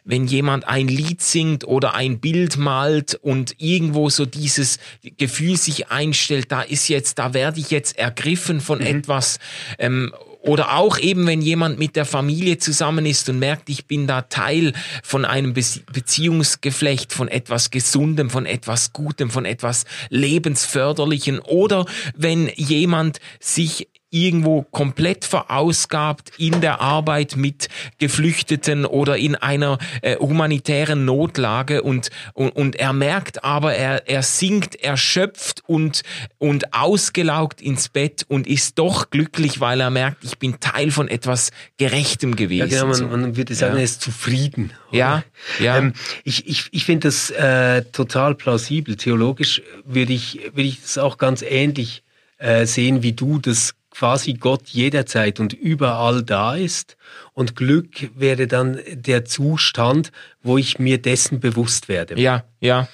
wenn 0.03 0.27
jemand 0.27 0.67
ein 0.67 0.87
Lied 0.87 1.21
singt 1.21 1.65
oder 1.65 1.95
ein 1.95 2.19
Bild 2.19 2.57
malt 2.57 3.15
und 3.15 3.55
irgendwo 3.57 4.09
so 4.09 4.25
dieses 4.25 4.77
Gefühl 5.17 5.57
sich 5.57 5.89
einstellt, 5.89 6.51
da 6.51 6.61
ist 6.61 6.87
jetzt, 6.87 7.17
da 7.17 7.33
werde 7.33 7.59
ich 7.59 7.71
jetzt 7.71 7.97
ergriffen 7.97 8.61
von 8.61 8.79
mhm. 8.79 8.85
etwas 8.85 9.39
ähm, 9.79 10.13
oder 10.41 10.77
auch 10.77 10.97
eben, 10.97 11.27
wenn 11.27 11.41
jemand 11.41 11.79
mit 11.79 11.95
der 11.95 12.05
Familie 12.05 12.57
zusammen 12.57 13.05
ist 13.05 13.27
und 13.29 13.39
merkt, 13.39 13.69
ich 13.69 13.85
bin 13.87 14.07
da 14.07 14.21
Teil 14.21 14.73
von 15.03 15.25
einem 15.25 15.53
Beziehungsgeflecht, 15.53 17.11
von 17.11 17.27
etwas 17.27 17.71
Gesundem, 17.71 18.29
von 18.29 18.45
etwas 18.45 18.93
Gutem, 18.93 19.29
von 19.29 19.45
etwas 19.45 19.85
Lebensförderlichen. 20.09 21.39
Oder 21.39 21.85
wenn 22.15 22.49
jemand 22.55 23.19
sich 23.39 23.89
irgendwo 24.11 24.63
komplett 24.63 25.25
verausgabt 25.25 26.31
in 26.37 26.61
der 26.61 26.81
Arbeit 26.81 27.35
mit 27.35 27.69
Geflüchteten 27.99 28.85
oder 28.85 29.17
in 29.17 29.35
einer 29.35 29.77
äh, 30.01 30.17
humanitären 30.17 31.05
Notlage 31.05 31.83
und, 31.83 32.09
und, 32.33 32.49
und 32.55 32.75
er 32.75 32.93
merkt 32.93 33.43
aber, 33.43 33.75
er, 33.75 34.07
er 34.07 34.23
sinkt 34.23 34.75
erschöpft 34.75 35.63
und, 35.67 36.03
und 36.37 36.73
ausgelaugt 36.73 37.61
ins 37.61 37.89
Bett 37.89 38.25
und 38.27 38.47
ist 38.47 38.79
doch 38.79 39.09
glücklich, 39.09 39.59
weil 39.59 39.81
er 39.81 39.89
merkt, 39.89 40.23
ich 40.23 40.39
bin 40.39 40.59
Teil 40.59 40.91
von 40.91 41.07
etwas 41.07 41.51
Gerechtem 41.77 42.35
gewesen. 42.35 42.69
Ja, 42.69 42.83
genau, 42.83 43.07
man, 43.07 43.21
man 43.21 43.37
würde 43.37 43.53
sagen, 43.53 43.73
ja. 43.73 43.79
er 43.79 43.85
ist 43.85 44.01
zufrieden. 44.01 44.71
Oder? 44.89 44.97
Ja, 44.97 45.23
ja. 45.59 45.77
Ähm, 45.77 45.93
ich 46.23 46.47
ich, 46.47 46.69
ich 46.71 46.85
finde 46.85 47.07
das 47.07 47.29
äh, 47.29 47.83
total 47.83 48.35
plausibel. 48.35 48.95
Theologisch 48.95 49.61
würde 49.85 50.13
ich, 50.13 50.39
würde 50.53 50.63
ich 50.63 50.81
das 50.81 50.97
auch 50.97 51.17
ganz 51.17 51.41
ähnlich 51.41 52.03
äh, 52.37 52.65
sehen, 52.65 53.03
wie 53.03 53.13
du 53.13 53.37
das 53.37 53.75
quasi 53.99 54.35
Gott 54.35 54.69
jederzeit 54.69 55.41
und 55.41 55.51
überall 55.51 56.23
da 56.23 56.55
ist. 56.55 56.95
Und 57.33 57.57
Glück 57.57 58.09
wäre 58.15 58.47
dann 58.47 58.79
der 58.93 59.25
Zustand, 59.25 60.13
wo 60.41 60.57
ich 60.57 60.79
mir 60.79 61.01
dessen 61.01 61.41
bewusst 61.41 61.89
werde. 61.89 62.17
Ja, 62.17 62.45
ja. 62.61 62.87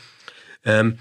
Ähm, 0.64 0.98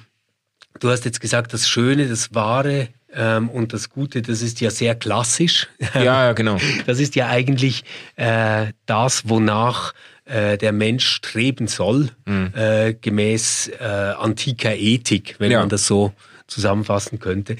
du 0.78 0.90
hast 0.90 1.06
jetzt 1.06 1.22
gesagt, 1.22 1.54
das 1.54 1.66
Schöne, 1.66 2.06
das 2.06 2.34
Wahre 2.34 2.88
ähm, 3.14 3.48
und 3.48 3.72
das 3.72 3.88
Gute, 3.88 4.20
das 4.20 4.42
ist 4.42 4.60
ja 4.60 4.70
sehr 4.70 4.94
klassisch. 4.94 5.68
Ja, 5.94 6.02
ja 6.02 6.32
genau. 6.34 6.58
Das 6.86 7.00
ist 7.00 7.16
ja 7.16 7.28
eigentlich 7.28 7.84
äh, 8.16 8.74
das, 8.84 9.26
wonach 9.26 9.94
äh, 10.26 10.58
der 10.58 10.72
Mensch 10.72 11.08
streben 11.08 11.66
soll, 11.66 12.10
mhm. 12.26 12.52
äh, 12.54 12.92
gemäß 12.92 13.70
äh, 13.80 13.84
antiker 13.84 14.76
Ethik, 14.76 15.36
wenn 15.38 15.50
ja. 15.50 15.60
man 15.60 15.70
das 15.70 15.86
so 15.86 16.12
zusammenfassen 16.46 17.20
könnte. 17.20 17.56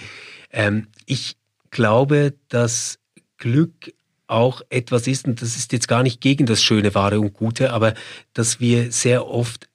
Ähm, 0.53 0.89
ich 1.07 1.37
glaube, 1.75 2.33
dass 2.49 2.99
Glück 3.37 3.93
auch 4.27 4.63
etwas 4.71 5.07
ist, 5.07 5.27
und 5.27 5.43
das 5.43 5.57
ist 5.57 5.73
jetzt 5.73 5.89
gar 5.89 6.03
nicht 6.03 6.23
gegen 6.23 6.47
das 6.47 6.63
Schöne, 6.63 6.95
Wahre 6.95 7.21
und 7.21 7.35
Gute, 7.35 7.73
aber 7.73 7.93
dass 8.33 8.59
wir 8.59 8.91
sehr 8.91 9.27
oft 9.27 9.69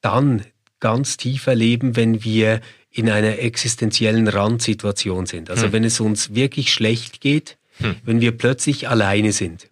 dann 0.00 0.46
ganz 0.80 1.18
tief 1.18 1.46
erleben, 1.46 1.96
wenn 1.96 2.24
wir 2.24 2.60
in 2.90 3.10
einer 3.10 3.38
existenziellen 3.40 4.28
Randsituation 4.28 5.26
sind. 5.26 5.50
Also 5.50 5.66
hm. 5.66 5.72
wenn 5.72 5.84
es 5.84 6.00
uns 6.00 6.34
wirklich 6.34 6.72
schlecht 6.72 7.20
geht, 7.20 7.58
hm. 7.78 7.96
wenn 8.04 8.20
wir 8.22 8.32
plötzlich 8.32 8.88
alleine 8.88 9.32
sind. 9.32 9.68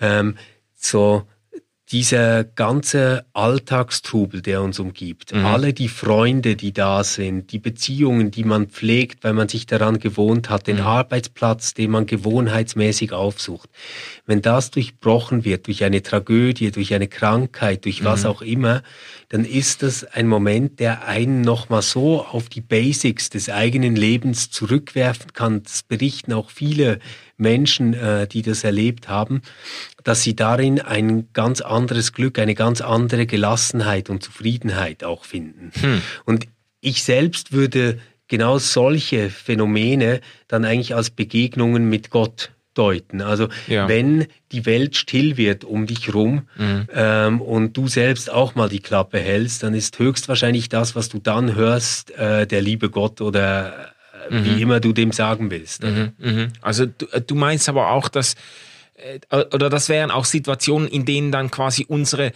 Ähm, 0.00 0.36
so 0.74 1.26
dieser 1.92 2.42
ganze 2.42 3.24
Alltagstrubel, 3.32 4.42
der 4.42 4.60
uns 4.60 4.80
umgibt, 4.80 5.32
mhm. 5.32 5.46
alle 5.46 5.72
die 5.72 5.88
Freunde, 5.88 6.56
die 6.56 6.72
da 6.72 7.04
sind, 7.04 7.52
die 7.52 7.60
Beziehungen, 7.60 8.32
die 8.32 8.42
man 8.42 8.66
pflegt, 8.66 9.22
weil 9.22 9.34
man 9.34 9.48
sich 9.48 9.66
daran 9.66 10.00
gewohnt 10.00 10.50
hat, 10.50 10.66
den 10.66 10.78
mhm. 10.78 10.86
Arbeitsplatz, 10.86 11.74
den 11.74 11.92
man 11.92 12.06
gewohnheitsmäßig 12.06 13.12
aufsucht, 13.12 13.70
wenn 14.26 14.42
das 14.42 14.72
durchbrochen 14.72 15.44
wird 15.44 15.68
durch 15.68 15.84
eine 15.84 16.02
Tragödie, 16.02 16.72
durch 16.72 16.92
eine 16.92 17.06
Krankheit, 17.06 17.84
durch 17.84 18.02
was 18.02 18.24
mhm. 18.24 18.30
auch 18.30 18.42
immer, 18.42 18.82
dann 19.28 19.44
ist 19.44 19.82
das 19.82 20.02
ein 20.04 20.26
Moment, 20.26 20.80
der 20.80 21.06
einen 21.06 21.40
nochmal 21.40 21.82
so 21.82 22.24
auf 22.24 22.48
die 22.48 22.60
Basics 22.60 23.30
des 23.30 23.48
eigenen 23.48 23.94
Lebens 23.94 24.50
zurückwerfen 24.50 25.32
kann. 25.32 25.62
Das 25.62 25.84
berichten 25.84 26.32
auch 26.32 26.50
viele 26.50 26.98
Menschen, 27.36 27.94
äh, 27.94 28.26
die 28.26 28.42
das 28.42 28.64
erlebt 28.64 29.08
haben, 29.08 29.42
dass 30.06 30.22
sie 30.22 30.36
darin 30.36 30.80
ein 30.80 31.32
ganz 31.32 31.60
anderes 31.60 32.12
Glück, 32.12 32.38
eine 32.38 32.54
ganz 32.54 32.80
andere 32.80 33.26
Gelassenheit 33.26 34.08
und 34.08 34.22
Zufriedenheit 34.22 35.02
auch 35.02 35.24
finden. 35.24 35.72
Hm. 35.80 36.00
Und 36.24 36.46
ich 36.80 37.02
selbst 37.02 37.50
würde 37.50 37.98
genau 38.28 38.58
solche 38.58 39.30
Phänomene 39.30 40.20
dann 40.46 40.64
eigentlich 40.64 40.94
als 40.94 41.10
Begegnungen 41.10 41.88
mit 41.88 42.10
Gott 42.10 42.52
deuten. 42.74 43.20
Also 43.20 43.48
ja. 43.66 43.88
wenn 43.88 44.26
die 44.52 44.64
Welt 44.64 44.94
still 44.94 45.36
wird 45.36 45.64
um 45.64 45.86
dich 45.86 46.14
rum 46.14 46.46
mhm. 46.56 46.86
ähm, 46.94 47.40
und 47.40 47.76
du 47.76 47.88
selbst 47.88 48.30
auch 48.30 48.54
mal 48.54 48.68
die 48.68 48.80
Klappe 48.80 49.18
hältst, 49.18 49.64
dann 49.64 49.74
ist 49.74 49.98
höchstwahrscheinlich 49.98 50.68
das, 50.68 50.94
was 50.94 51.08
du 51.08 51.18
dann 51.18 51.56
hörst, 51.56 52.12
äh, 52.16 52.46
der 52.46 52.62
liebe 52.62 52.90
Gott 52.90 53.20
oder 53.20 53.92
äh, 54.30 54.34
mhm. 54.34 54.44
wie 54.44 54.62
immer 54.62 54.78
du 54.78 54.92
dem 54.92 55.10
sagen 55.10 55.50
willst. 55.50 55.82
Mhm. 55.82 56.12
mhm. 56.18 56.48
Also 56.60 56.86
du, 56.86 57.06
äh, 57.06 57.20
du 57.20 57.34
meinst 57.34 57.68
aber 57.68 57.90
auch, 57.90 58.08
dass 58.08 58.36
oder 59.30 59.68
das 59.68 59.88
wären 59.88 60.10
auch 60.10 60.24
Situationen, 60.24 60.88
in 60.88 61.04
denen 61.04 61.32
dann 61.32 61.50
quasi 61.50 61.84
unsere 61.88 62.32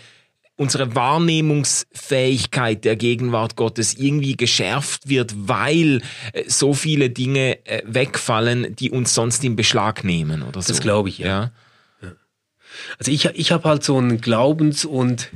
unsere 0.60 0.94
Wahrnehmungsfähigkeit 0.94 2.84
der 2.84 2.94
Gegenwart 2.96 3.56
Gottes 3.56 3.94
irgendwie 3.94 4.36
geschärft 4.36 5.08
wird, 5.08 5.32
weil 5.48 6.02
äh, 6.34 6.44
so 6.48 6.74
viele 6.74 7.08
Dinge 7.08 7.64
äh, 7.64 7.80
wegfallen, 7.86 8.76
die 8.76 8.90
uns 8.90 9.14
sonst 9.14 9.42
in 9.42 9.56
Beschlag 9.56 10.04
nehmen 10.04 10.42
oder 10.42 10.60
so. 10.60 10.68
Das 10.68 10.82
glaube 10.82 11.08
ich, 11.08 11.16
ja. 11.16 11.50
ja. 12.02 12.12
Also 12.98 13.10
ich, 13.10 13.24
ich 13.24 13.52
habe 13.52 13.66
halt 13.66 13.82
so 13.82 13.98
ein 13.98 14.20
Glaubens- 14.20 14.84
und 14.84 15.30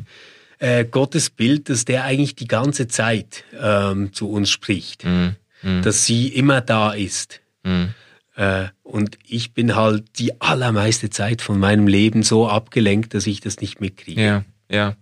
äh, 0.59 0.85
Gottesbild, 0.85 1.71
dass 1.71 1.87
der 1.87 2.05
eigentlich 2.05 2.37
die 2.37 2.47
ganze 2.47 2.87
Zeit 2.87 3.45
ähm, 3.59 4.13
zu 4.13 4.31
uns 4.31 4.51
spricht. 4.51 5.07
Mhm. 5.07 5.37
Mhm. 5.63 5.81
Dass 5.81 6.05
sie 6.05 6.29
immer 6.29 6.61
da 6.61 6.93
ist. 6.93 7.41
Mhm. 7.63 7.95
Äh, 8.37 8.67
und 8.83 9.19
ich 9.27 9.55
bin 9.55 9.77
halt 9.77 10.19
die 10.19 10.41
allermeiste 10.41 11.11
Zeit 11.11 11.43
von 11.43 11.59
meinem 11.59 11.87
Leben 11.87 12.23
so 12.23 12.49
abgelenkt, 12.49 13.15
dass 13.15 13.27
ich 13.27 13.41
das 13.41 13.61
nicht 13.61 13.81
mitkriege. 13.81 14.23
Ja, 14.23 14.45
ja. 14.69 14.97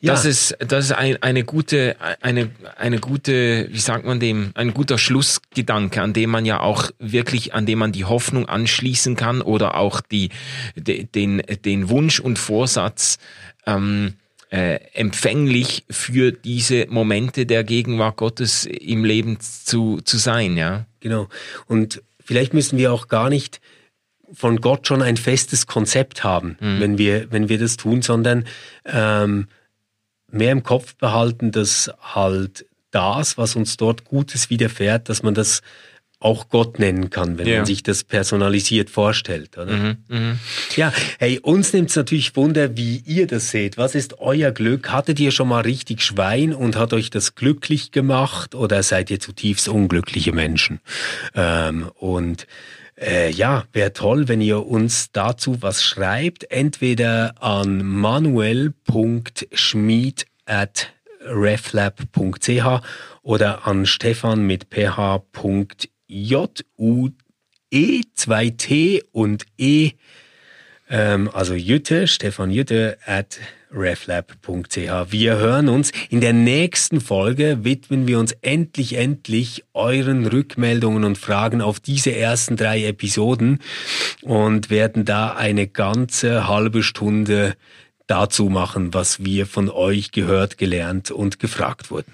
Ja. 0.00 0.12
Das 0.12 0.24
ist, 0.24 0.56
das 0.58 0.86
ist 0.86 0.92
ein, 0.92 1.22
eine 1.22 1.44
gute, 1.44 1.96
eine, 2.20 2.50
eine 2.76 2.98
gute, 2.98 3.68
wie 3.70 3.78
sagt 3.78 4.04
man 4.04 4.20
dem, 4.20 4.50
ein 4.54 4.74
guter 4.74 4.98
Schlussgedanke, 4.98 6.02
an 6.02 6.12
dem 6.12 6.28
man 6.28 6.44
ja 6.44 6.60
auch 6.60 6.90
wirklich, 6.98 7.54
an 7.54 7.64
dem 7.64 7.78
man 7.78 7.92
die 7.92 8.04
Hoffnung 8.04 8.46
anschließen 8.46 9.16
kann 9.16 9.40
oder 9.40 9.76
auch 9.76 10.00
die, 10.00 10.30
de, 10.76 11.04
den, 11.04 11.42
den 11.64 11.88
Wunsch 11.88 12.20
und 12.20 12.38
Vorsatz, 12.38 13.18
ähm, 13.64 14.14
äh, 14.54 14.78
empfänglich 14.92 15.84
für 15.90 16.30
diese 16.30 16.86
Momente 16.88 17.44
der 17.44 17.64
Gegenwart 17.64 18.16
Gottes 18.16 18.66
im 18.66 19.04
Leben 19.04 19.38
zu, 19.40 20.00
zu 20.02 20.16
sein, 20.16 20.56
ja. 20.56 20.86
Genau. 21.00 21.28
Und 21.66 22.04
vielleicht 22.24 22.54
müssen 22.54 22.78
wir 22.78 22.92
auch 22.92 23.08
gar 23.08 23.30
nicht 23.30 23.60
von 24.32 24.60
Gott 24.60 24.86
schon 24.86 25.02
ein 25.02 25.16
festes 25.16 25.66
Konzept 25.66 26.22
haben, 26.22 26.56
mhm. 26.60 26.80
wenn, 26.80 26.98
wir, 26.98 27.32
wenn 27.32 27.48
wir 27.48 27.58
das 27.58 27.76
tun, 27.76 28.00
sondern 28.00 28.44
ähm, 28.84 29.48
mehr 30.30 30.52
im 30.52 30.62
Kopf 30.62 30.94
behalten, 30.94 31.50
dass 31.50 31.90
halt 32.00 32.64
das, 32.92 33.36
was 33.36 33.56
uns 33.56 33.76
dort 33.76 34.04
Gutes 34.04 34.50
widerfährt, 34.50 35.08
dass 35.08 35.24
man 35.24 35.34
das 35.34 35.62
auch 36.24 36.48
Gott 36.48 36.78
nennen 36.78 37.10
kann, 37.10 37.36
wenn 37.36 37.46
ja. 37.46 37.58
man 37.58 37.66
sich 37.66 37.82
das 37.82 38.02
personalisiert 38.02 38.88
vorstellt. 38.88 39.58
Oder? 39.58 39.76
Mhm, 39.76 39.96
mh. 40.08 40.38
Ja, 40.74 40.90
hey, 41.18 41.38
uns 41.38 41.74
nimmt 41.74 41.90
es 41.90 41.96
natürlich 41.96 42.34
Wunder, 42.34 42.78
wie 42.78 43.02
ihr 43.04 43.26
das 43.26 43.50
seht. 43.50 43.76
Was 43.76 43.94
ist 43.94 44.20
euer 44.20 44.50
Glück? 44.50 44.90
Hattet 44.90 45.20
ihr 45.20 45.32
schon 45.32 45.48
mal 45.48 45.60
richtig 45.60 46.00
Schwein 46.00 46.54
und 46.54 46.76
hat 46.76 46.94
euch 46.94 47.10
das 47.10 47.34
glücklich 47.34 47.92
gemacht 47.92 48.54
oder 48.54 48.82
seid 48.82 49.10
ihr 49.10 49.20
zutiefst 49.20 49.68
unglückliche 49.68 50.32
Menschen? 50.32 50.80
Ähm, 51.34 51.90
und 51.96 52.46
äh, 52.98 53.30
ja, 53.30 53.64
wäre 53.74 53.92
toll, 53.92 54.26
wenn 54.26 54.40
ihr 54.40 54.66
uns 54.66 55.12
dazu 55.12 55.60
was 55.60 55.84
schreibt, 55.84 56.50
entweder 56.50 57.34
an 57.42 57.84
manuel.schmied 57.84 60.24
at 60.46 60.90
reflab.ch 61.20 62.80
oder 63.22 63.66
an 63.66 63.84
stefan 63.84 64.46
mit 64.46 64.70
ph.j 64.70 65.90
u 66.76 67.10
e 67.70 68.02
2 68.14 68.50
t 68.50 69.02
und 69.12 69.46
e 69.58 69.92
ähm, 70.88 71.30
also 71.32 71.54
Jütte, 71.54 72.06
Stefan 72.06 72.50
Jütte 72.50 72.98
at 73.04 73.38
reflab.ch. 73.72 74.76
Wir 75.10 75.36
hören 75.36 75.68
uns. 75.68 75.90
In 76.08 76.20
der 76.20 76.32
nächsten 76.32 77.00
Folge 77.00 77.64
widmen 77.64 78.06
wir 78.06 78.20
uns 78.20 78.32
endlich, 78.42 78.96
endlich 78.96 79.64
euren 79.74 80.26
Rückmeldungen 80.26 81.04
und 81.04 81.18
Fragen 81.18 81.60
auf 81.60 81.80
diese 81.80 82.14
ersten 82.14 82.56
drei 82.56 82.84
Episoden 82.84 83.58
und 84.22 84.70
werden 84.70 85.04
da 85.04 85.32
eine 85.34 85.66
ganze 85.66 86.46
halbe 86.46 86.82
Stunde 86.82 87.54
dazu 88.06 88.48
machen, 88.48 88.94
was 88.94 89.24
wir 89.24 89.46
von 89.46 89.70
euch 89.70 90.12
gehört, 90.12 90.58
gelernt 90.58 91.10
und 91.10 91.40
gefragt 91.40 91.90
wurden. 91.90 92.12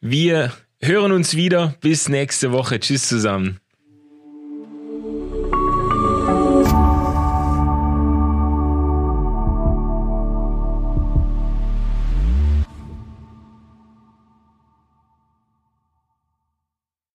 Wir 0.00 0.52
hören 0.80 1.12
uns 1.12 1.36
wieder. 1.36 1.74
Bis 1.80 2.08
nächste 2.08 2.52
Woche. 2.52 2.80
Tschüss 2.80 3.08
zusammen. 3.08 3.60